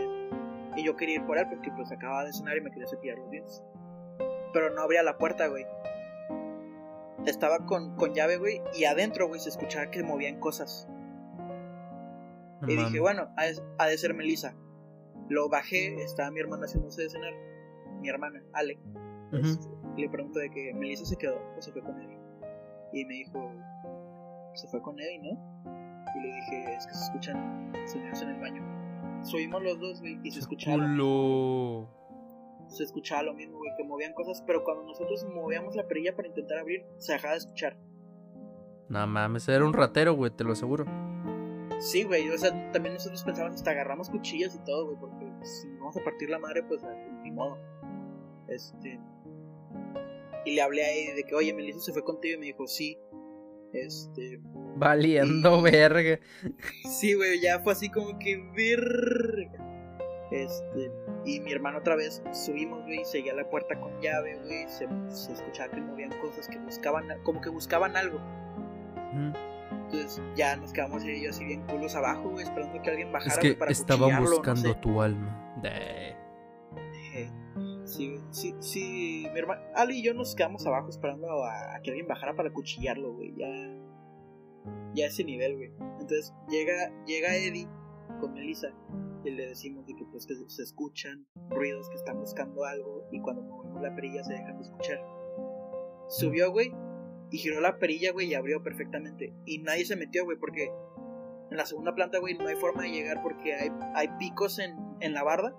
[0.75, 3.17] Y yo quería ir por él porque pues acababa de cenar y me quería cepillar
[3.17, 3.63] los dientes.
[4.53, 5.65] Pero no abría la puerta, güey.
[7.25, 10.87] Estaba con, con llave, güey, y adentro, güey, se escuchaba que movían cosas.
[12.61, 14.55] No y dije, bueno, ha de, ha de ser Melissa.
[15.29, 17.33] Lo bajé, estaba mi hermana haciéndose de cenar.
[17.99, 18.79] Mi hermana, Ale.
[19.33, 22.17] Este, y le pregunto de que Melissa se quedó o se fue con Eddie.
[22.93, 23.51] Y me dijo,
[24.53, 25.63] se fue con Eddie, ¿no?
[26.15, 29.23] Y le dije, es que se escuchan sonidos en el baño.
[29.23, 32.67] Subimos los dos, güey, y se escuchaba, lo- Culo.
[32.69, 36.27] se escuchaba lo mismo, güey, que movían cosas, pero cuando nosotros movíamos la perilla para
[36.27, 37.77] intentar abrir, se dejaba de escuchar.
[38.89, 40.85] No mames, era un ratero, güey, te lo aseguro.
[41.79, 45.67] Sí, güey, o sea, también nosotros pensamos hasta agarramos cuchillas y todo, güey, porque si
[45.77, 46.81] vamos a partir la madre, pues
[47.21, 47.57] ni modo.
[48.47, 48.99] Este.
[50.45, 52.67] Y le hablé a Eddie de que, oye, Melissa se fue contigo y me dijo,
[52.67, 52.97] sí.
[53.73, 54.39] Este.
[54.77, 56.19] Valiendo verga.
[56.89, 59.67] Sí, güey, ya fue así como que verga.
[60.31, 60.91] Este.
[61.25, 64.67] Y mi hermano otra vez subimos, güey, seguía la puerta con llave, güey.
[64.69, 68.19] Se, se escuchaba que movían cosas que buscaban, como que buscaban algo.
[69.71, 73.33] Entonces ya nos quedamos ellos así bien culos abajo, güey, esperando que alguien bajara.
[73.33, 74.75] Es que para estaban cuchillarlo, no buscando sé.
[74.75, 75.59] tu alma.
[75.61, 76.15] De...
[77.15, 77.31] Eh,
[77.87, 82.05] Sí, sí, sí, mi hermano Ali y yo nos quedamos abajo esperando a, que alguien
[82.05, 83.33] bajara para cuchillarlo, güey.
[83.37, 83.47] Ya,
[84.93, 85.71] ya ese nivel, güey.
[85.79, 87.69] Entonces llega, llega Eddie
[88.19, 88.73] con Melissa
[89.23, 93.21] y le decimos de que pues que se escuchan ruidos que están buscando algo y
[93.21, 94.99] cuando movemos la perilla se dejan de escuchar.
[96.09, 96.73] Subió, güey,
[97.31, 99.33] y giró la perilla, güey, y abrió perfectamente.
[99.45, 100.69] Y nadie se metió, güey, porque
[101.51, 104.75] en la segunda planta, güey, no hay forma de llegar porque hay, hay picos en,
[104.99, 105.55] en la barda.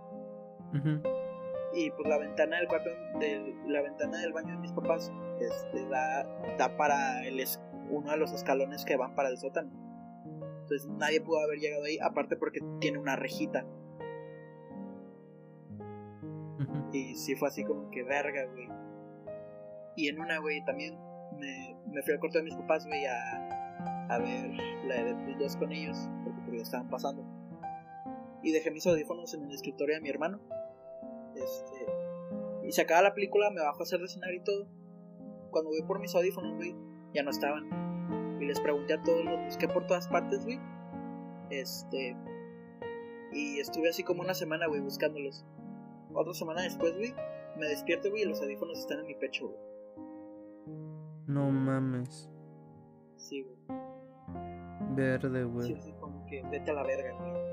[1.75, 5.87] Y pues la ventana del cuarto del, la ventana del baño de mis papás este
[5.89, 6.25] da,
[6.57, 9.71] da para el es- uno de los escalones que van para el sótano.
[10.63, 13.65] Entonces nadie pudo haber llegado ahí aparte porque tiene una rejita.
[16.93, 18.69] Y sí fue así como que verga güey
[19.97, 20.97] y en una güey también
[21.39, 24.51] me, me fui al cuarto de mis papás güey a, a ver
[24.87, 27.25] la de Deadpool 2 con ellos porque lo estaban pasando.
[28.43, 30.41] Y dejé mis audífonos en el escritorio de mi hermano
[31.43, 31.87] este
[32.69, 34.67] y se acaba la película me bajo a hacer de cenar y todo.
[35.51, 36.77] Cuando voy por mis audífonos güey
[37.15, 38.39] ya no estaban.
[38.41, 40.61] Y les pregunté a todos los busqué por todas partes güey.
[41.51, 42.15] Este
[43.33, 45.47] y estuve así como una semana güey buscándolos.
[46.13, 47.15] Otra semana después güey
[47.57, 49.59] me despierto güey y los audífonos están en mi pecho güey.
[51.27, 52.29] No mames.
[53.17, 53.79] sí güey.
[54.95, 55.73] Verde, sí, güey.
[55.75, 57.48] así como que vete a la verga güey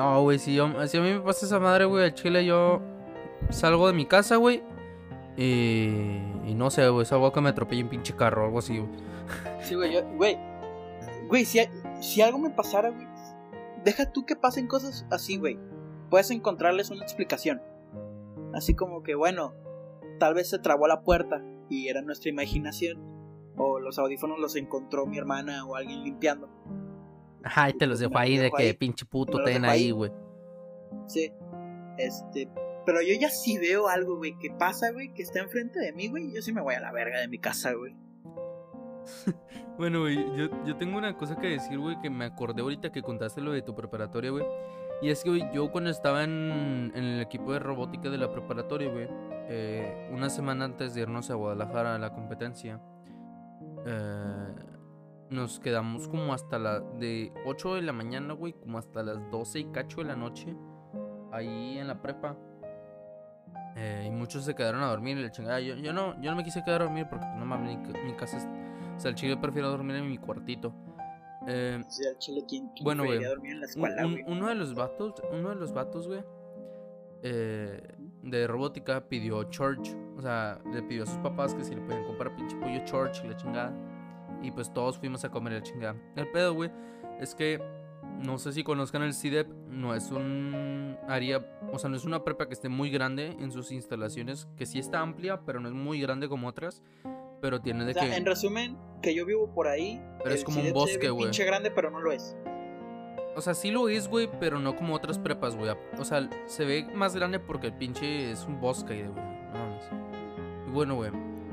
[0.00, 2.80] No, güey, si, yo, si a mí me pasa esa madre, güey, al chile yo
[3.50, 4.62] salgo de mi casa, güey.
[5.36, 8.78] Y, no sé, güey, salgo a que me atropelle un pinche carro o algo así,
[8.78, 8.90] güey.
[9.60, 10.38] Sí, güey, yo- güey.
[11.28, 11.60] Güey, si,
[12.00, 13.06] si algo me pasara, güey,
[13.84, 15.58] deja tú que pasen cosas así, güey.
[16.08, 17.60] Puedes encontrarles una explicación.
[18.54, 19.52] Así como que, bueno,
[20.18, 22.98] tal vez se trabó la puerta y era nuestra imaginación.
[23.58, 26.48] O los audífonos los encontró mi hermana o alguien limpiando.
[27.44, 28.72] Ay, te los dejo ahí de que ahí.
[28.74, 29.90] pinche puto ten ahí.
[29.90, 30.10] güey.
[31.06, 31.32] Sí.
[31.98, 32.48] Este.
[32.86, 36.08] Pero yo ya sí veo algo, güey, que pasa, güey, que está enfrente de mí,
[36.08, 36.32] güey.
[36.34, 37.94] Yo sí me voy a la verga de mi casa, güey.
[39.78, 43.00] Bueno, güey, yo, yo tengo una cosa que decir, güey, que me acordé ahorita que
[43.00, 44.44] contaste lo de tu preparatoria, güey.
[45.00, 48.30] Y es que, güey, yo cuando estaba en, en el equipo de robótica de la
[48.30, 49.08] preparatoria, güey,
[49.48, 52.78] eh, una semana antes de irnos a Guadalajara a la competencia,
[53.86, 54.54] eh,
[55.30, 59.60] nos quedamos como hasta la de 8 de la mañana, güey, como hasta las 12
[59.60, 60.54] y cacho de la noche,
[61.32, 62.36] ahí en la prepa.
[63.76, 65.60] Eh, y muchos se quedaron a dormir y la chingada.
[65.60, 68.12] Yo, yo no, yo no me quise quedar a dormir porque no mames, mi, mi
[68.14, 68.48] casa es.
[68.96, 70.74] O sea, el chile prefiero dormir en mi cuartito.
[71.46, 74.06] Eh, O sea, al chile, ¿quién, quién Bueno, güey, preferiría dormir en la un- escuela,
[74.06, 74.24] un- güey?
[74.26, 76.22] uno de los vatos, uno de los vatos, güey,
[77.22, 77.80] eh,
[78.22, 79.96] de robótica pidió Church.
[80.16, 83.22] O sea, le pidió a sus papás que si le podían comprar pinche pollo Church
[83.24, 83.72] y la chingada.
[84.42, 85.96] Y pues todos fuimos a comer la chingada.
[86.16, 86.70] El pedo, güey,
[87.20, 87.60] es que
[88.18, 89.48] no sé si conozcan el CIDEP.
[89.68, 93.52] No es un área, o sea, no es una prepa que esté muy grande en
[93.52, 94.48] sus instalaciones.
[94.56, 96.82] Que sí está amplia, pero no es muy grande como otras.
[97.40, 98.16] Pero tiene de O sea, que.
[98.16, 100.02] en resumen, que yo vivo por ahí.
[100.22, 101.24] Pero es el como un CIDEP ve bosque, güey.
[101.24, 102.36] pinche grande, pero no lo es.
[103.36, 105.70] O sea, sí lo es, güey, pero no como otras prepas, güey.
[105.98, 109.24] O sea, se ve más grande porque el pinche es un bosque, güey.
[109.52, 109.84] No mames.
[110.66, 111.10] Y bueno, güey.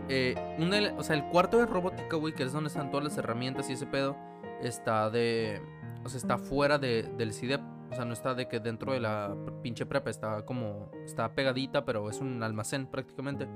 [0.09, 3.17] Eh, una o sea, el cuarto de robótica, güey, que es donde están todas las
[3.17, 4.15] herramientas y ese pedo,
[4.61, 5.61] está de.
[6.03, 7.61] O sea, está fuera de, del CIDEP.
[7.91, 10.09] O sea, no está de que dentro de la pinche prepa.
[10.09, 10.91] Está como.
[11.05, 13.47] Está pegadita, pero es un almacén prácticamente.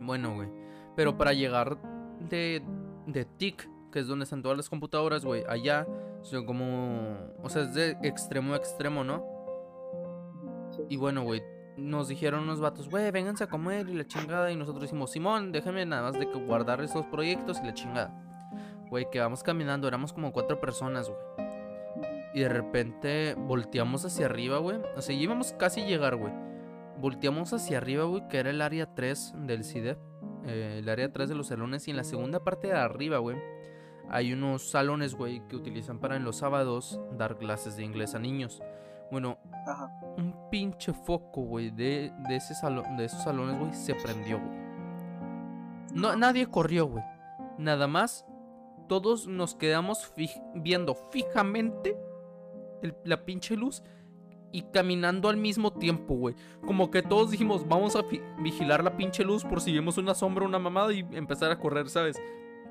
[0.00, 0.48] Bueno, güey.
[0.96, 1.78] Pero para llegar
[2.20, 2.62] de,
[3.06, 5.86] de TIC, que es donde están todas las computadoras, güey, allá
[6.22, 7.16] son como.
[7.42, 9.24] O sea, es de extremo a extremo, ¿no?
[10.88, 11.42] Y bueno, güey,
[11.76, 14.50] nos dijeron unos vatos, güey, vénganse a comer y la chingada.
[14.52, 18.12] Y nosotros dijimos, Simón, déjame nada más de que guardar esos proyectos y la chingada.
[18.90, 21.20] Güey, que vamos caminando, éramos como cuatro personas, güey.
[22.34, 24.78] Y de repente volteamos hacia arriba, güey.
[24.96, 26.32] O sea, íbamos casi a llegar, güey.
[26.98, 29.98] Volteamos hacia arriba, güey, que era el área 3 del CIDEP.
[30.46, 31.86] eh, el área 3 de los salones.
[31.88, 33.36] Y en la segunda parte de arriba, güey,
[34.10, 38.18] hay unos salones, güey, que utilizan para en los sábados dar clases de inglés a
[38.18, 38.62] niños.
[39.10, 39.88] Bueno, Ajá.
[40.18, 44.56] un pinche foco, güey, de, de, ese salón, de esos salones, güey, se prendió, güey.
[45.92, 47.02] No, nadie corrió, güey.
[47.58, 48.24] Nada más,
[48.88, 50.12] todos nos quedamos
[50.54, 51.96] viendo fijamente
[52.82, 53.82] el- la pinche luz
[54.52, 56.36] y caminando al mismo tiempo, güey.
[56.64, 58.02] Como que todos dijimos, vamos a
[58.38, 61.88] vigilar la pinche luz por si vemos una sombra, una mamada y empezar a correr,
[61.90, 62.16] ¿sabes?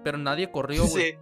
[0.06, 1.12] Pero nadie corrió, güey.
[1.12, 1.18] Sí.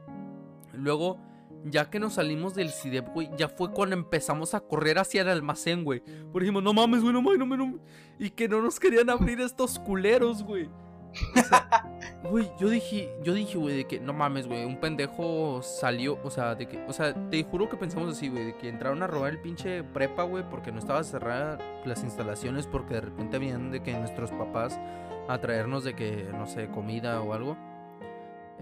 [0.74, 1.18] Luego,
[1.66, 5.30] ya que nos salimos del CIDEP, güey, ya fue cuando empezamos a correr hacia el
[5.30, 6.02] almacén, güey.
[6.32, 7.82] Porque dijimos, no mames, güey, no mames, no mames.
[8.20, 10.70] Y que no nos querían abrir estos culeros, güey.
[12.24, 16.30] Güey, yo dije, yo dije, güey, de que no mames, güey, un pendejo salió, o
[16.30, 19.08] sea, de que, o sea, te juro que pensamos así, güey, de que entraron a
[19.08, 23.72] robar el pinche prepa, güey, porque no estaba cerrada las instalaciones, porque de repente habían
[23.72, 24.80] de que nuestros papás
[25.28, 27.58] a traernos de que, no sé, comida o algo.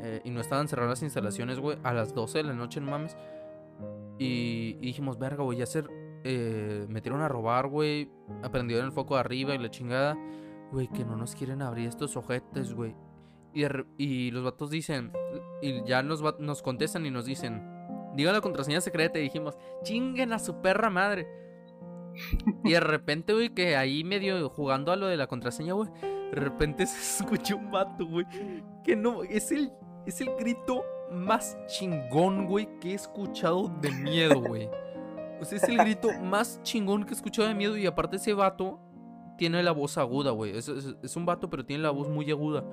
[0.02, 2.92] Eh, y no estaban cerradas las instalaciones, güey, a las 12 de la noche, no
[2.92, 3.18] mames.
[4.18, 5.84] Y, dijimos, verga, güey, ya se
[6.24, 8.10] eh, metieron a robar, güey,
[8.44, 10.18] aprendieron el foco de arriba y la chingada.
[10.72, 12.96] Güey, que no nos quieren abrir estos ojetes, güey.
[13.54, 13.66] Y,
[13.98, 15.12] y, los vatos dicen,
[15.62, 17.64] y ya nos, nos contestan y nos dicen,
[18.16, 19.20] diga la contraseña secreta.
[19.20, 21.28] Y dijimos, chinguen a su perra madre.
[22.64, 26.36] y de repente, güey, que ahí medio jugando a lo de la contraseña, güey, de
[26.36, 28.26] repente se escuchó un vato, güey,
[28.84, 29.72] que no, es el,
[30.06, 34.70] es el grito más chingón, güey, que he escuchado de miedo, güey.
[35.42, 37.78] O sea, es el grito más chingón que he escuchado de miedo.
[37.78, 38.80] Y aparte, ese vato
[39.38, 40.58] tiene la voz aguda, güey.
[40.58, 40.68] Es,
[41.16, 42.64] un vato, pero tiene la voz muy aguda.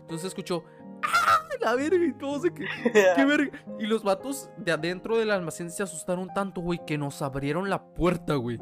[0.00, 0.64] Entonces escuchó,
[1.02, 1.36] ¡ah!
[1.60, 3.50] La verga y todo se que, qué verga.
[3.78, 7.82] Y los vatos de adentro del almacén se asustaron tanto, güey, que nos abrieron la
[7.82, 8.58] puerta, güey.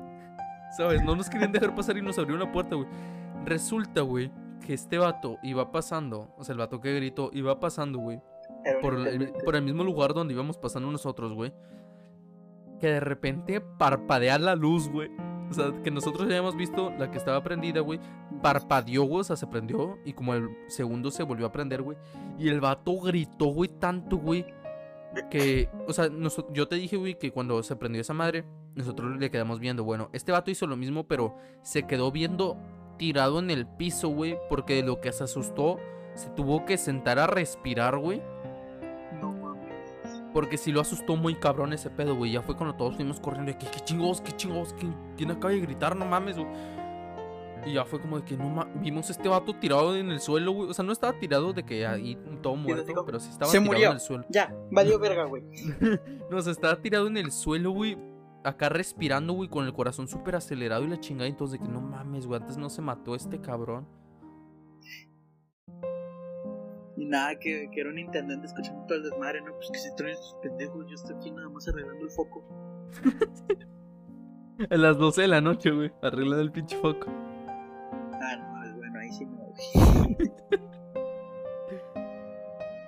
[0.76, 1.02] ¿Sabes?
[1.02, 2.88] No nos querían dejar pasar y nos abrieron la puerta, güey.
[3.44, 4.30] Resulta, güey,
[4.64, 8.20] que este vato iba pasando, o sea, el vato que gritó, iba pasando, güey.
[8.80, 8.96] Por
[9.44, 11.52] por el mismo lugar donde íbamos pasando nosotros, güey.
[12.80, 15.10] Que de repente parpadea la luz, güey.
[15.50, 18.00] O sea, que nosotros ya habíamos visto la que estaba prendida, güey.
[18.42, 19.98] Parpadeó, güey, o sea, se prendió.
[20.04, 21.98] Y como el segundo se volvió a prender, güey.
[22.38, 24.46] Y el vato gritó, güey, tanto, güey.
[25.30, 26.08] Que, o sea,
[26.52, 29.84] yo te dije, güey, que cuando se prendió esa madre, nosotros le quedamos viendo.
[29.84, 32.56] Bueno, este vato hizo lo mismo, pero se quedó viendo
[32.96, 34.36] tirado en el piso, güey.
[34.48, 35.78] Porque de lo que se asustó,
[36.14, 38.22] se tuvo que sentar a respirar, güey.
[40.32, 42.32] Porque si lo asustó muy cabrón ese pedo, güey.
[42.32, 43.52] Ya fue cuando todos fuimos corriendo.
[43.52, 44.74] De que, qué chingos, qué chingos.
[45.16, 45.94] ¿Quién, acaba de gritar?
[45.94, 46.48] No mames, güey.
[47.66, 48.82] Y ya fue como de que no mames.
[48.82, 50.70] Vimos este vato tirado en el suelo, güey.
[50.70, 53.92] O sea, no estaba tirado de que ahí todo muerto, pero sí estaba tirado en
[53.92, 54.24] el suelo.
[54.28, 55.44] Ya, valió verga, güey.
[56.30, 57.96] no, o sea, estaba tirado en el suelo, güey.
[58.44, 61.28] Acá respirando, güey, con el corazón súper acelerado y la chingada.
[61.28, 62.40] Entonces, de que no mames, güey.
[62.40, 63.86] Antes no se mató este cabrón.
[66.96, 69.52] Y nada, que, que era un intendente escuchando todo el desmadre, ¿no?
[69.54, 72.44] Pues que se traen sus pendejos, yo estoy aquí nada más arreglando el foco.
[74.70, 77.06] A las 12 de la noche, güey, arreglando el pinche foco.
[77.08, 79.56] Ah, no, bueno, ahí sí no, güey.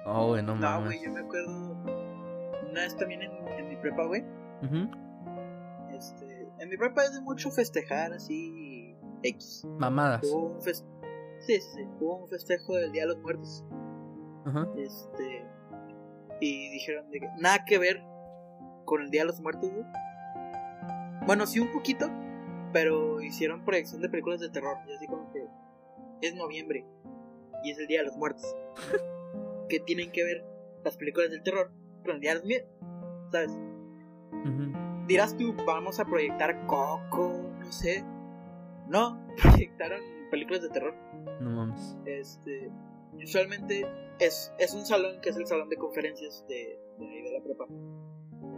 [0.04, 0.80] oh, güey, no mames.
[0.80, 1.72] No, güey, yo me acuerdo
[2.70, 4.24] una vez también en, en mi prepa, güey.
[5.96, 9.66] Este, en mi prepa es de mucho festejar así X.
[9.78, 10.22] Mamadas.
[10.24, 10.72] Hubo un sí,
[11.40, 13.64] sí, sí, hubo un festejo del Día de los Muertos.
[14.76, 15.44] Este.
[16.40, 18.02] Y dijeron de que nada que ver
[18.84, 19.70] con el Día de los Muertos,
[21.26, 22.10] Bueno, sí, un poquito.
[22.72, 24.76] Pero hicieron proyección de películas de terror.
[24.86, 25.46] Y así como que
[26.20, 26.84] es noviembre.
[27.64, 28.44] Y es el Día de los Muertos.
[29.68, 30.44] ¿Qué tienen que ver
[30.84, 31.70] las películas del terror
[32.04, 32.70] con el Día de los Muertos?
[33.32, 33.50] ¿Sabes?
[35.06, 38.04] Dirás tú, vamos a proyectar Coco, no sé.
[38.88, 40.94] No, proyectaron películas de terror.
[41.40, 41.96] No mames.
[42.04, 42.70] Este
[43.22, 43.86] usualmente
[44.18, 47.66] es, es un salón que es el salón de conferencias de, de, la prepa,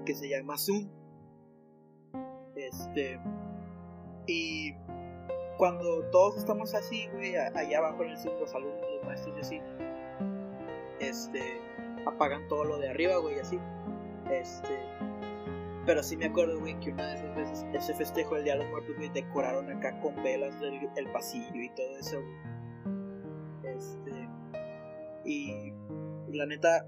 [0.05, 0.89] que se llama Zoom.
[2.57, 3.21] Este,
[4.27, 4.75] y
[5.57, 9.41] cuando todos estamos así, güey, allá abajo en el Zoom, los alumnos, los maestros y
[9.41, 9.61] así,
[11.01, 11.61] este,
[12.07, 13.59] apagan todo lo de arriba, güey, así.
[14.31, 14.79] Este,
[15.89, 18.59] pero sí me acuerdo, güey, que una de esas veces, ese festejo del Día de
[18.59, 22.19] los Muertos, güey, decoraron acá con velas el, el pasillo y todo eso,
[23.65, 24.29] Este,
[25.25, 25.73] y
[26.31, 26.87] la neta,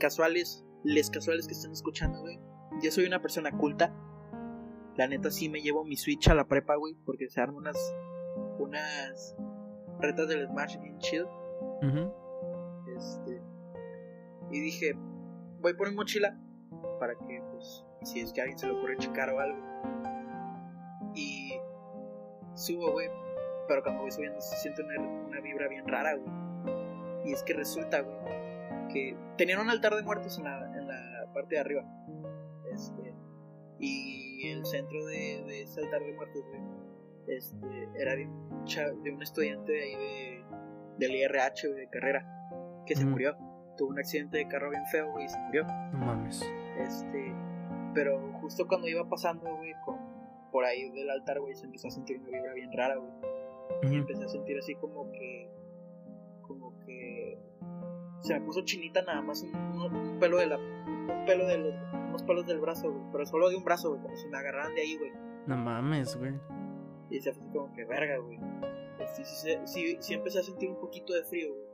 [0.00, 2.40] casuales, les casuales que están escuchando, güey.
[2.82, 3.94] Yo soy una persona culta.
[4.96, 7.94] La neta sí me llevo mi Switch a la prepa, güey, porque se arman unas
[8.58, 9.36] unas
[10.00, 11.30] retas del Smash bien chido.
[12.96, 13.40] Este
[14.50, 14.94] y dije,
[15.60, 16.36] voy por mi mochila
[17.02, 19.58] para que pues si es que a alguien se le ocurre checar o algo.
[21.16, 21.52] Y
[22.54, 23.10] subo, güey,
[23.66, 26.32] pero cuando voy subiendo se siente una, vibra bien rara, güey.
[27.24, 28.16] Y es que resulta, güey,
[28.88, 31.84] que tenían un altar de muertos en la, en la parte de arriba.
[32.72, 33.12] Este,
[33.80, 36.62] y el centro de, ese altar de muertos, güey,
[37.26, 40.44] este, era de un, de un estudiante de ahí de,
[40.98, 42.24] del IRH, de carrera,
[42.86, 43.36] que se murió.
[43.76, 45.64] Tuvo un accidente de carro bien feo, güey, y se murió.
[45.64, 46.44] No mames.
[46.78, 47.34] Este,
[47.94, 49.96] Pero justo cuando iba pasando, güey, con,
[50.50, 53.12] por ahí del altar, güey, se empezó a sentir una vibra bien rara, güey.
[53.92, 55.48] Y empecé a sentir así como que.
[56.42, 57.38] Como que.
[58.20, 60.56] Se me puso chinita nada más un, un- un pelo de la.
[60.58, 61.74] Un pelo de los.
[62.08, 63.02] Unos pelos del brazo, güey.
[63.12, 64.02] Pero solo de un brazo, güey.
[64.02, 65.12] Como si me agarraran de ahí, güey.
[65.46, 66.34] No mames, güey.
[67.10, 68.38] Y se fue así como que verga, güey.
[69.16, 71.64] Sí, sí, sí, sí, sí empecé a sentir un poquito de frío, güey.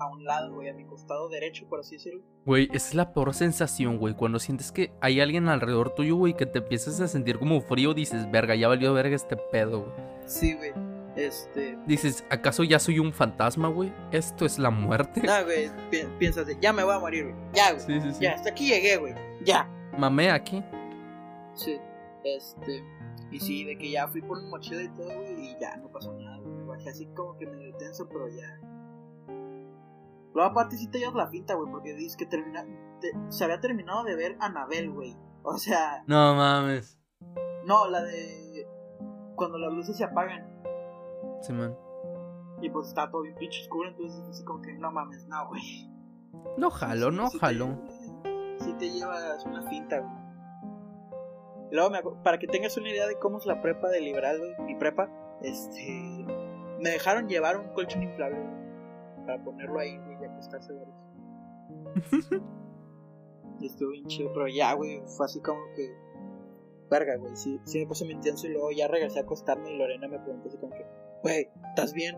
[0.00, 2.22] A un lado, güey, a mi costado derecho, por así decirlo.
[2.46, 4.14] Güey, esa es la peor sensación, güey.
[4.14, 7.92] Cuando sientes que hay alguien alrededor tuyo, güey, que te empiezas a sentir como frío,
[7.92, 9.92] dices, verga, ya valió verga este pedo, güey.
[10.26, 10.72] Sí, güey.
[11.16, 11.76] Este.
[11.86, 13.92] Dices, ¿acaso ya soy un fantasma, güey?
[14.10, 15.20] ¿Esto es la muerte?
[15.22, 15.68] Nada, güey.
[15.90, 17.36] pi- piensas de, ya me voy a morir, güey.
[17.52, 17.84] Ya, güey.
[17.84, 18.22] Sí, sí, sí.
[18.24, 19.14] Ya, hasta aquí llegué, güey.
[19.44, 19.68] Ya.
[19.98, 20.62] Mamé aquí.
[21.54, 21.78] Sí.
[22.24, 22.82] Este.
[23.32, 25.50] Y sí, de que ya fui por un mochila y todo, güey.
[25.50, 26.64] Y ya no pasó nada, güey.
[26.64, 28.58] Bajé así como que medio tenso, pero ya.
[30.34, 31.70] Luego, aparte, sí te llevas la pinta, güey.
[31.70, 32.64] Porque dices que termina,
[33.00, 35.16] te- se había terminado de ver Anabel, güey.
[35.42, 36.98] O sea, No mames.
[37.66, 38.66] no, la de.
[39.36, 40.46] Cuando las luces se apagan.
[41.42, 41.76] Sí, man.
[42.62, 43.88] Y pues está todo bien pinche oscuro.
[43.88, 45.90] Entonces, así como que no mames, no, güey.
[46.58, 47.78] No jalo, no Sí jalo.
[48.60, 50.12] Sí te llevas una finta, güey.
[51.72, 54.38] Y luego, me para que tengas una idea de cómo es la prepa de liberal,
[54.38, 55.08] güey, mi prepa,
[55.42, 56.24] este...
[56.80, 58.59] Me dejaron llevar un colchón inflable, güey,
[59.20, 60.96] para ponerlo ahí, güey, y acostarse varios.
[63.60, 65.94] y estuvo bien chido, pero ya, güey, fue así como que...
[66.90, 69.78] Verga, güey, sí, sí me puse muy intenso y luego ya regresé a acostarme y
[69.78, 70.84] Lorena me preguntó así como que...
[71.22, 72.16] Güey, ¿estás bien?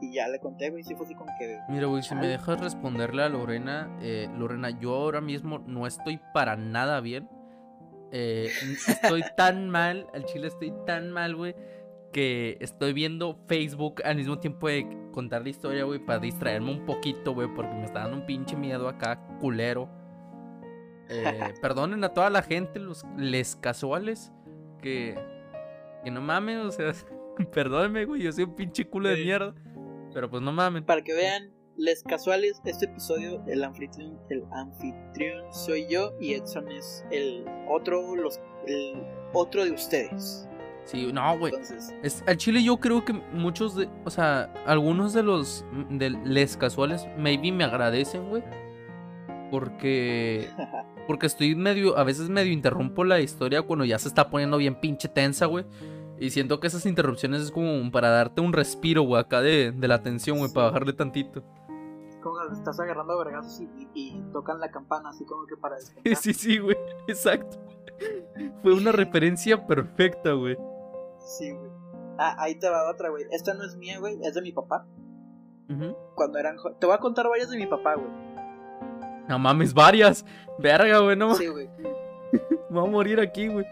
[0.00, 1.58] Y ya le conté, güey, sí fue así como que...
[1.68, 6.20] Mira, güey, si me dejas responderle a Lorena, eh, Lorena, yo ahora mismo no estoy
[6.32, 7.28] para nada bien.
[8.12, 8.50] Eh,
[8.88, 11.56] estoy tan mal, al chile estoy tan mal, güey,
[12.12, 16.84] que estoy viendo Facebook al mismo tiempo de contar la historia, güey, para distraerme un
[16.84, 19.88] poquito, güey, porque me está dando un pinche miedo acá, culero.
[21.08, 24.32] Eh, perdonen a toda la gente, los les casuales,
[24.80, 25.16] que,
[26.04, 26.92] que no mamen, o sea,
[27.52, 29.54] perdónenme, güey, yo soy un pinche culo de mierda.
[30.12, 30.84] Pero pues no mamen.
[30.84, 36.70] Para que vean, les casuales, este episodio, el anfitrión, el anfitrión soy yo y Edson
[36.70, 39.02] es el otro, los, el
[39.32, 40.48] otro de ustedes.
[40.84, 41.52] Sí, no, güey.
[41.54, 46.56] Entonces, al chile yo creo que muchos de, o sea, algunos de los de les
[46.56, 48.42] casuales maybe me agradecen, güey.
[49.50, 50.48] Porque
[51.06, 54.74] porque estoy medio a veces medio interrumpo la historia cuando ya se está poniendo bien
[54.80, 55.64] pinche tensa, güey.
[56.18, 59.88] Y siento que esas interrupciones es como para darte un respiro, güey, acá de, de
[59.88, 61.42] la tensión, güey, para bajarle tantito.
[62.22, 63.60] como que estás agarrando vergazos
[63.94, 66.16] y tocan la campana así como que para descansar.
[66.16, 66.76] Sí, sí, güey,
[67.08, 67.58] exacto.
[68.62, 70.56] Fue una referencia perfecta, güey.
[71.24, 71.70] Sí, güey.
[72.18, 73.24] Ah, ahí te va otra, güey.
[73.30, 74.86] Esta no es mía, güey, es de mi papá.
[75.68, 75.96] Ujú.
[76.14, 78.10] Cuando eran Te voy a contar varias de mi papá, güey.
[79.28, 80.24] No mames, varias.
[80.58, 81.68] Verga, güey, no Sí, güey.
[82.70, 83.66] me voy a morir aquí, güey.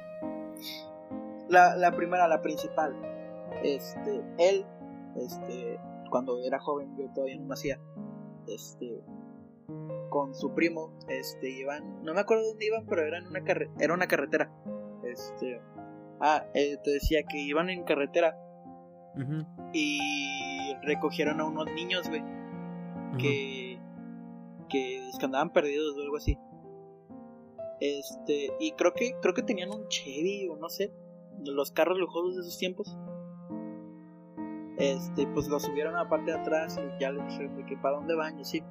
[1.49, 2.95] La, la primera, la principal.
[3.63, 4.65] Este, él,
[5.17, 5.81] este,
[6.11, 7.81] cuando era joven, yo todavía no nacía,
[8.47, 9.03] este,
[10.09, 13.71] con su primo, este, iban, no me acuerdo dónde iban, pero era en una carre
[13.79, 14.51] era una carretera.
[15.05, 15.61] Este,
[16.21, 18.37] ah, eh, te decía que iban en carretera
[19.73, 22.23] y recogieron a unos niños, güey,
[23.19, 23.79] que,
[24.69, 26.39] que, que andaban perdidos o algo así.
[27.81, 30.93] Este, y creo que, creo que tenían un Chevy o no sé,
[31.45, 32.97] los carros lujosos de esos tiempos.
[34.77, 37.77] Este, pues lo subieron a la parte de atrás y ya les dijeron de que
[37.77, 38.63] para dónde van y así.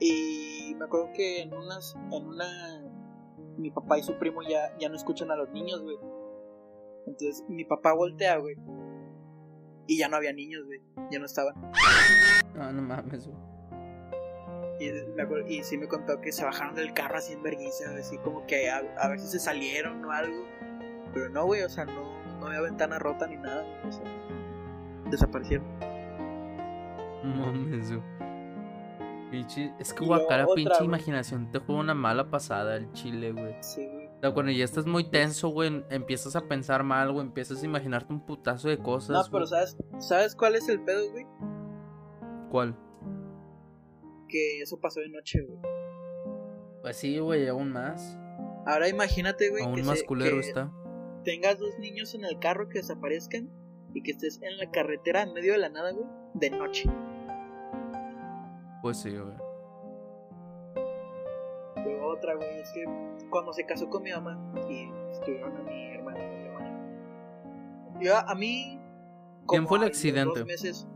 [0.00, 2.46] Y me acuerdo que en unas, en una,
[3.58, 5.98] mi papá y su primo ya, ya no escuchan a los niños, güey.
[7.06, 8.56] Entonces mi papá voltea, güey.
[9.86, 10.80] Y ya no había niños, güey.
[11.10, 11.54] Ya no estaban.
[12.56, 13.38] Ah, no mames, güey.
[14.80, 17.84] Y, me acuerdo, y sí me contó que se bajaron del carro así en vergüenza,
[17.98, 20.46] así como que a, a ver si se salieron o algo.
[21.12, 23.64] Pero no, güey, o sea, no, no había ventana rota ni nada.
[23.86, 24.04] O sea,
[25.10, 25.66] desaparecieron.
[27.24, 28.02] No mames, güey.
[29.30, 33.54] Pinche- Es que otra, pinche imaginación te juega una mala pasada el chile, güey.
[33.60, 33.99] Sí, güey.
[34.20, 38.12] Sea, cuando ya estás muy tenso, güey, empiezas a pensar mal, güey, empiezas a imaginarte
[38.12, 39.10] un putazo de cosas.
[39.16, 39.48] No, pero güey.
[39.48, 41.26] ¿sabes, ¿sabes cuál es el pedo, güey?
[42.50, 42.76] ¿Cuál?
[44.28, 45.58] Que eso pasó de noche, güey.
[46.82, 48.18] Pues sí, güey, aún más.
[48.66, 50.70] Ahora imagínate, güey, aún que, más se- culero que está.
[51.24, 53.48] tengas dos niños en el carro que desaparezcan
[53.94, 56.90] y que estés en la carretera en medio de la nada, güey, de noche.
[58.82, 59.34] Pues sí, güey.
[62.20, 62.84] Otra, güey, es que
[63.30, 67.98] cuando se casó con mi mamá y estuvieron a mi hermano y a mi hermana.
[67.98, 68.78] Yo, a mí.
[69.48, 70.40] ¿Quién fue el accidente?
[70.40, 70.86] Dos meses.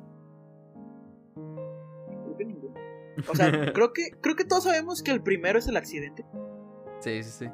[1.34, 2.74] Creo que ninguno.
[3.26, 6.26] O sea, creo que, creo que todos sabemos que el primero es el accidente.
[7.00, 7.46] Sí, sí, sí.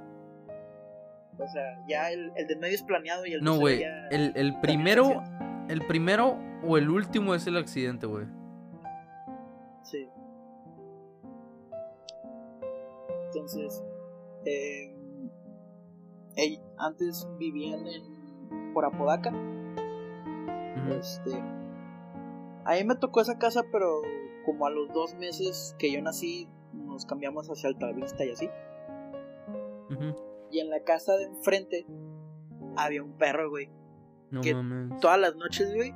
[1.38, 3.84] O sea, ya el, el del medio es planeado y el No, güey.
[4.10, 5.22] El, el primero.
[5.68, 8.26] El primero o el último es el accidente, güey.
[13.32, 13.84] Entonces,
[14.44, 14.96] eh,
[16.78, 19.32] antes vivían en por Apodaca.
[20.90, 21.32] Este,
[22.64, 24.02] a mí me tocó esa casa, pero
[24.44, 28.50] como a los dos meses que yo nací, nos cambiamos hacia Altavista y así.
[29.90, 30.16] Ujú.
[30.50, 31.86] Y en la casa de enfrente
[32.76, 33.70] había un perro, güey.
[34.30, 35.00] No Que mames.
[35.00, 35.92] Todas las noches, güey,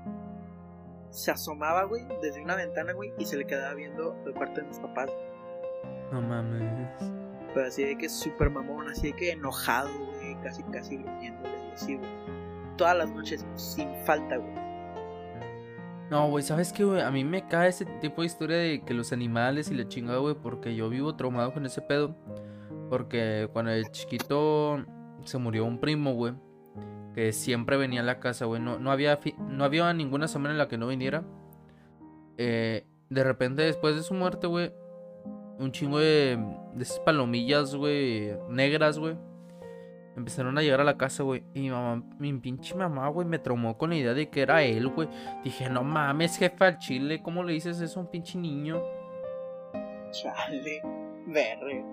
[1.11, 4.67] se asomaba, güey, desde una ventana, güey, y se le quedaba viendo el cuarto de
[4.67, 5.11] mis papás.
[6.13, 7.14] No mames.
[7.55, 11.73] Pero así de que súper mamón, así de que enojado, güey, casi, casi gruñéndole y
[11.73, 12.11] así, güey.
[12.77, 14.65] Todas las noches, sin falta, güey.
[16.11, 17.01] No, güey, ¿sabes qué, güey?
[17.01, 20.19] A mí me cae ese tipo de historia de que los animales y la chingada,
[20.19, 22.17] güey, porque yo vivo traumado con ese pedo.
[22.91, 24.85] Porque cuando el chiquito
[25.25, 26.35] se murió un primo, güey,
[27.15, 30.59] que siempre venía a la casa, güey, no, no, había, no había ninguna semana en
[30.59, 31.25] la que no viniera.
[32.37, 34.73] Eh, de repente, después de su muerte, güey,
[35.59, 36.39] un chingo de,
[36.75, 39.17] de esas palomillas, güey, negras, güey.
[40.17, 41.45] Empezaron a llegar a la casa, güey.
[41.55, 44.63] Y mi mamá, mi pinche mamá, güey, me traumó con la idea de que era
[44.63, 45.09] él, güey.
[45.43, 48.81] Dije, no mames, jefa al chile, ¿cómo le dices eso a un pinche niño?
[50.13, 50.83] Chale,
[51.27, 51.85] verre.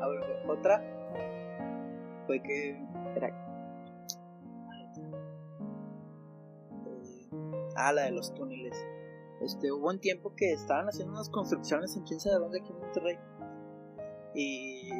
[0.00, 0.82] A ver, otra
[2.26, 2.78] fue que
[3.16, 3.30] era.
[7.76, 8.86] Ah, la de los túneles.
[9.40, 12.78] Este, hubo un tiempo que estaban haciendo unas construcciones en quién sabe dónde aquí en
[12.78, 13.18] Monterrey.
[14.34, 14.90] Y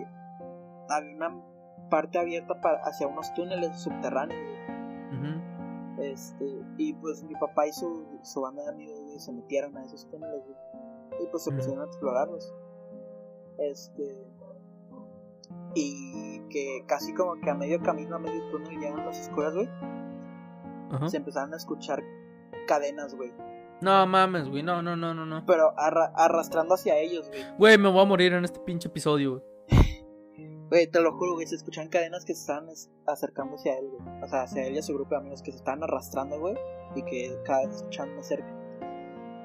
[0.88, 1.42] había una
[1.90, 4.56] parte abierta para, hacia unos túneles subterráneos.
[5.98, 10.06] Este, y pues mi papá y su, su banda de amigos se metieron a esos
[10.10, 10.42] túneles
[11.22, 12.54] y pues se pusieron a explorarlos.
[13.58, 14.26] Este,
[15.74, 19.68] y que casi como que a medio camino, a medio túnel llegan las escuelas, güey,
[21.08, 22.02] se empezaron a escuchar
[22.66, 23.32] cadenas, güey,
[23.80, 25.44] No mames, güey, no, no, no, no, no.
[25.46, 27.42] pero arra- arrastrando hacia ellos, güey.
[27.58, 29.42] Güey, me voy a morir en este pinche episodio, güey.
[30.68, 33.86] Güey, te lo juro, güey, se escuchan cadenas que se estaban es- acercando hacia él,
[33.88, 34.22] güey.
[34.22, 36.56] O sea, hacia él y a su grupo de amigos que se estaban arrastrando, güey,
[36.96, 38.48] y que cada vez se escuchaban más cerca.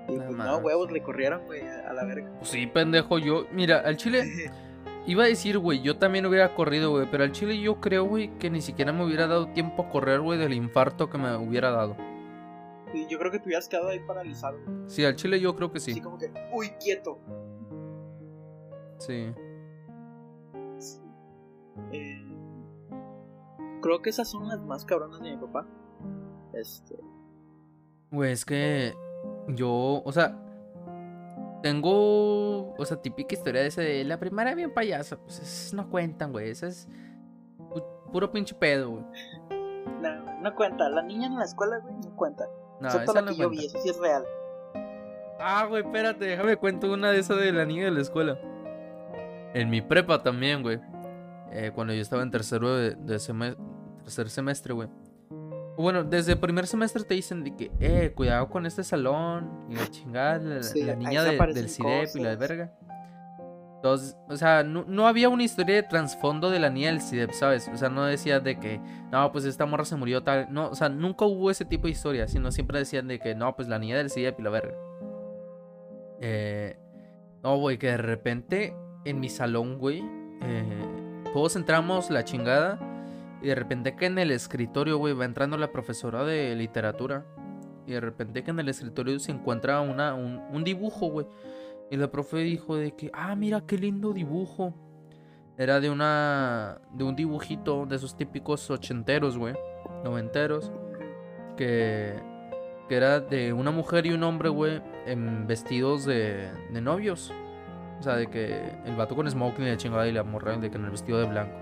[0.10, 2.32] Y No pues no, huevos, le corrieron, güey, a a la verga.
[2.40, 3.46] Pues sí, pendejo, yo.
[3.52, 4.24] Mira, al chile.
[5.08, 7.08] Iba a decir, güey, yo también hubiera corrido, güey.
[7.10, 10.22] Pero al chile yo creo, güey, que ni siquiera me hubiera dado tiempo a correr,
[10.22, 11.96] güey, del infarto que me hubiera dado.
[12.94, 14.58] Y yo creo que te hubieras quedado ahí paralizado.
[14.88, 16.02] Sí, al chile yo creo que Así sí.
[16.02, 17.20] como que, uy, quieto.
[19.00, 19.34] Sí.
[20.78, 21.00] Sí.
[21.94, 22.22] Eh,
[23.82, 25.66] creo que esas son las más cabronas de mi papá.
[26.54, 27.00] Este.
[28.12, 28.94] Güey, es que
[29.48, 30.38] yo, o sea,
[31.64, 35.18] tengo, o sea, típica historia de ese de la primaria bien payaso.
[35.20, 36.50] Pues esas no cuentan, güey.
[36.50, 36.89] Eso es
[37.70, 39.04] pu- puro pinche pedo, güey.
[40.02, 40.89] No, no cuenta.
[40.89, 42.46] La niña en la escuela, güey, no cuenta.
[42.82, 44.24] No, Excepto esa la no que yo vi, eso sí es real.
[45.40, 48.38] Ah, güey, espérate, déjame cuento una de esas de la niña de la escuela.
[49.54, 50.80] En mi prepa también, güey.
[51.52, 53.56] Eh, cuando yo estaba en tercero de, de
[54.04, 54.88] tercer semestre, güey.
[55.78, 59.66] Bueno, desde el primer semestre te dicen de que, eh, cuidado con este salón.
[59.70, 62.38] Y la chingada, la, Sí, la ahí niña de- del CIDEP y la cosas.
[62.40, 62.74] verga.
[63.82, 67.68] Entonces, o sea, no, había una historia de trasfondo de la niña del CIDEP, ¿sabes?
[67.74, 68.80] O sea, no decía de que,
[69.12, 70.54] no, pues esta morra se murió tal.
[70.54, 73.56] No, o sea, nunca hubo ese tipo de historia, sino siempre decían de que, no,
[73.56, 74.76] pues la niña del CIDEP y la verga.
[76.20, 76.78] Eh,
[77.42, 80.04] no, güey, que de repente en mi salón, güey,
[80.44, 82.80] eh, todos entramos la chingada.
[83.42, 87.26] Y de repente que en el escritorio, güey, va entrando la profesora de literatura.
[87.88, 91.26] Y de repente que en el escritorio se encuentra una, un, un dibujo, güey.
[91.92, 94.74] Y la profe dijo de que, ah, mira qué lindo dibujo.
[95.58, 96.80] Era de una.
[96.94, 99.54] de un dibujito de esos típicos ochenteros, güey.
[100.04, 100.72] Noventeros.
[101.58, 102.16] Que.
[102.88, 104.82] que era de una mujer y un hombre, güey.
[105.06, 106.50] En vestidos de.
[106.72, 107.34] de novios.
[108.00, 110.72] O sea, de que el vato con smoking y la chingada y la morra de
[110.72, 111.60] que en el vestido de blanco.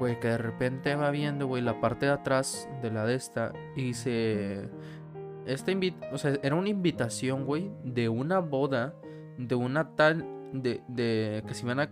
[0.00, 3.52] Güey, que de repente va viendo, güey, la parte de atrás de la de esta.
[3.76, 4.68] Y dice.
[5.46, 8.94] Esta invi- o sea, era una invitación, güey, de una boda
[9.38, 10.30] de una tal.
[10.52, 11.90] De, de que se iban a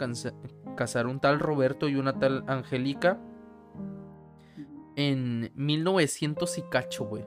[0.76, 3.18] casar un tal Roberto y una tal Angélica
[4.96, 7.24] en 1900 y cacho, güey.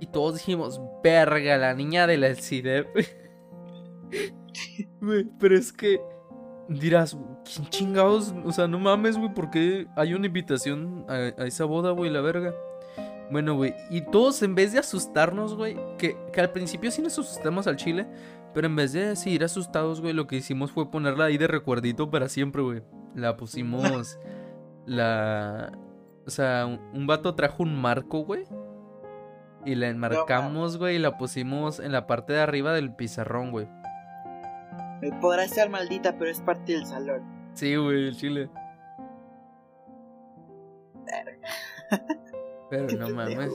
[0.00, 2.88] Y todos dijimos, verga, la niña de la CIDEP.
[5.00, 5.98] Güey, pero es que
[6.68, 8.34] dirás, ¿quién chingados?
[8.44, 12.10] O sea, no mames, güey, ¿por qué hay una invitación a, a esa boda, güey,
[12.10, 12.52] la verga?
[13.30, 17.18] Bueno, güey, y todos en vez de asustarnos, güey, que, que al principio sí nos
[17.18, 18.06] asustamos al chile,
[18.52, 22.10] pero en vez de seguir asustados, güey, lo que hicimos fue ponerla ahí de recuerdito
[22.10, 22.82] para siempre, güey.
[23.14, 24.18] La pusimos,
[24.86, 25.72] la...
[26.26, 28.44] O sea, un, un vato trajo un marco, güey.
[29.64, 33.68] Y la enmarcamos, güey, y la pusimos en la parte de arriba del pizarrón, güey.
[35.02, 37.22] Eh, Podrá ser maldita, pero es parte del salón.
[37.54, 38.50] Sí, güey, el chile.
[42.70, 43.50] Pero no mames.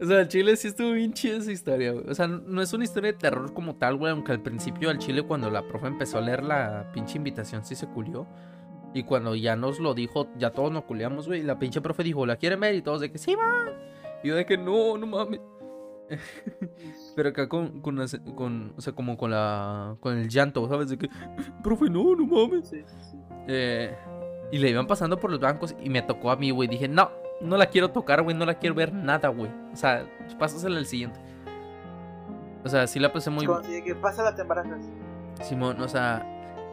[0.00, 2.08] O sea, el chile sí estuvo bien chida esa historia, güey.
[2.08, 4.10] O sea, no es una historia de terror como tal, güey.
[4.10, 7.74] Aunque al principio al chile, cuando la profe empezó a leer la pinche invitación, sí
[7.74, 8.26] se culió.
[8.94, 11.40] Y cuando ya nos lo dijo, ya todos nos culiamos, güey.
[11.40, 12.74] Y la pinche profe dijo, ¿la quieren ver?
[12.74, 13.66] Y todos de que sí, va.
[14.22, 15.40] Y yo de que no, no mames.
[17.16, 20.88] Pero acá con, con, o sea, como con la, con el llanto, ¿sabes?
[20.88, 21.10] De que,
[21.62, 22.68] profe, no, no mames.
[22.68, 23.18] Sí, sí, sí.
[23.46, 23.94] Eh,
[24.52, 26.68] y le iban pasando por los bancos y me tocó a mí, güey.
[26.68, 27.10] Dije, no,
[27.40, 28.36] no la quiero tocar, güey.
[28.36, 29.50] No la quiero ver nada, güey.
[29.72, 30.06] O sea,
[30.38, 31.18] pásasela al siguiente.
[32.64, 34.80] O sea, sí la pasé muy como si que pasa la te embarazas.
[35.42, 36.24] Simón, o sea,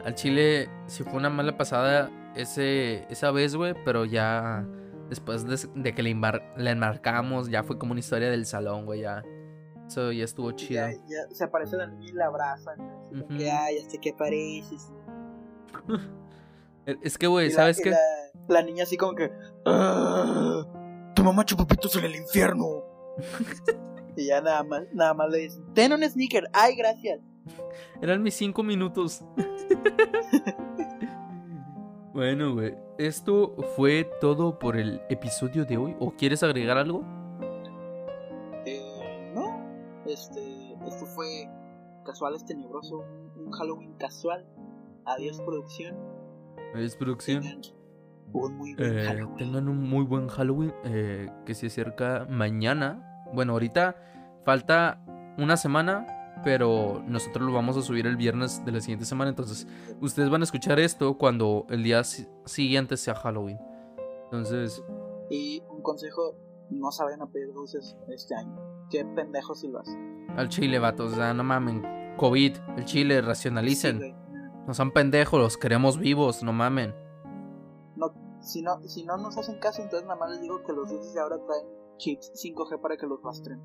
[0.05, 3.73] al chile sí fue una mala pasada ese, esa vez, güey.
[3.83, 4.65] Pero ya
[5.09, 8.85] después de, de que le, embar- le enmarcamos, ya fue como una historia del salón,
[8.85, 9.01] güey.
[9.01, 9.23] Ya.
[9.87, 10.87] Eso ya estuvo chido.
[10.87, 12.79] Ya, ya se aparece la niña y la abrazan.
[12.79, 13.37] así como Ujú.
[13.37, 14.89] que, ay, hasta que pareces.
[16.85, 17.91] Eh, Es que, güey, ¿sabes qué?
[17.91, 17.97] La,
[18.47, 19.31] la niña así como que.
[19.65, 20.65] "Ah,
[21.15, 22.83] tu mamá chupapitos en el infierno.
[24.15, 26.47] y ya nada más, nada más le dicen: Ten un sneaker.
[26.53, 27.19] Ay, gracias.
[28.01, 29.23] Eran mis cinco minutos.
[32.13, 32.75] bueno, güey.
[32.97, 35.95] Esto fue todo por el episodio de hoy.
[35.99, 37.03] ¿O quieres agregar algo?
[38.65, 39.65] Eh, no.
[40.05, 40.73] Este.
[40.87, 41.49] Esto fue
[42.05, 42.99] Casuales Tenebroso.
[42.99, 44.45] Un, un Halloween casual.
[45.05, 45.95] Adiós, producción.
[46.75, 47.41] Es producción.
[47.43, 47.61] Tengan
[48.33, 49.37] un muy buen Eh, Halloween.
[49.37, 53.05] tengan un muy buen Halloween eh, que se acerca mañana.
[53.33, 53.95] Bueno, ahorita
[54.45, 55.03] falta
[55.37, 56.05] una semana,
[56.43, 59.29] pero nosotros lo vamos a subir el viernes de la siguiente semana.
[59.29, 59.67] Entonces,
[59.99, 63.59] ustedes van a escuchar esto cuando el día si- siguiente sea Halloween.
[64.25, 64.81] Entonces,
[65.29, 66.35] Y un consejo:
[66.69, 68.55] no saben a pedir dulces este año.
[68.89, 70.27] Qué pendejos hacen.
[70.37, 71.83] al chile, vatos, o sea, no mamen.
[72.17, 73.99] COVID, el chile, racionalicen.
[73.99, 74.15] Sí.
[74.67, 76.93] No son pendejos, los queremos vivos, no mamen.
[77.95, 80.89] no, si no, si no nos hacen caso, entonces nada más les digo que los
[80.89, 81.65] de ahora traen
[81.97, 83.61] chips 5G para que los rastren.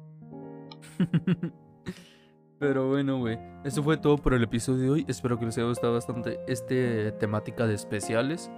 [2.58, 3.38] Pero bueno, güey.
[3.64, 5.04] Eso fue todo por el episodio de hoy.
[5.08, 8.50] Espero que les haya gustado bastante este temática de especiales.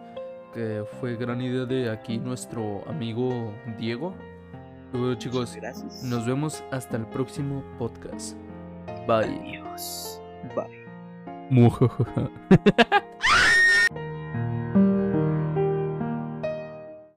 [0.55, 4.15] Que fue gran idea de aquí nuestro amigo Diego.
[4.93, 6.03] Y bueno, chicos, Gracias.
[6.05, 8.37] nos vemos hasta el próximo podcast.
[9.07, 9.39] Bye.
[9.41, 10.23] Adiós.
[10.55, 10.88] Bye.
[11.49, 12.31] 木呵呵呵。
[12.51, 13.03] 呵呵呵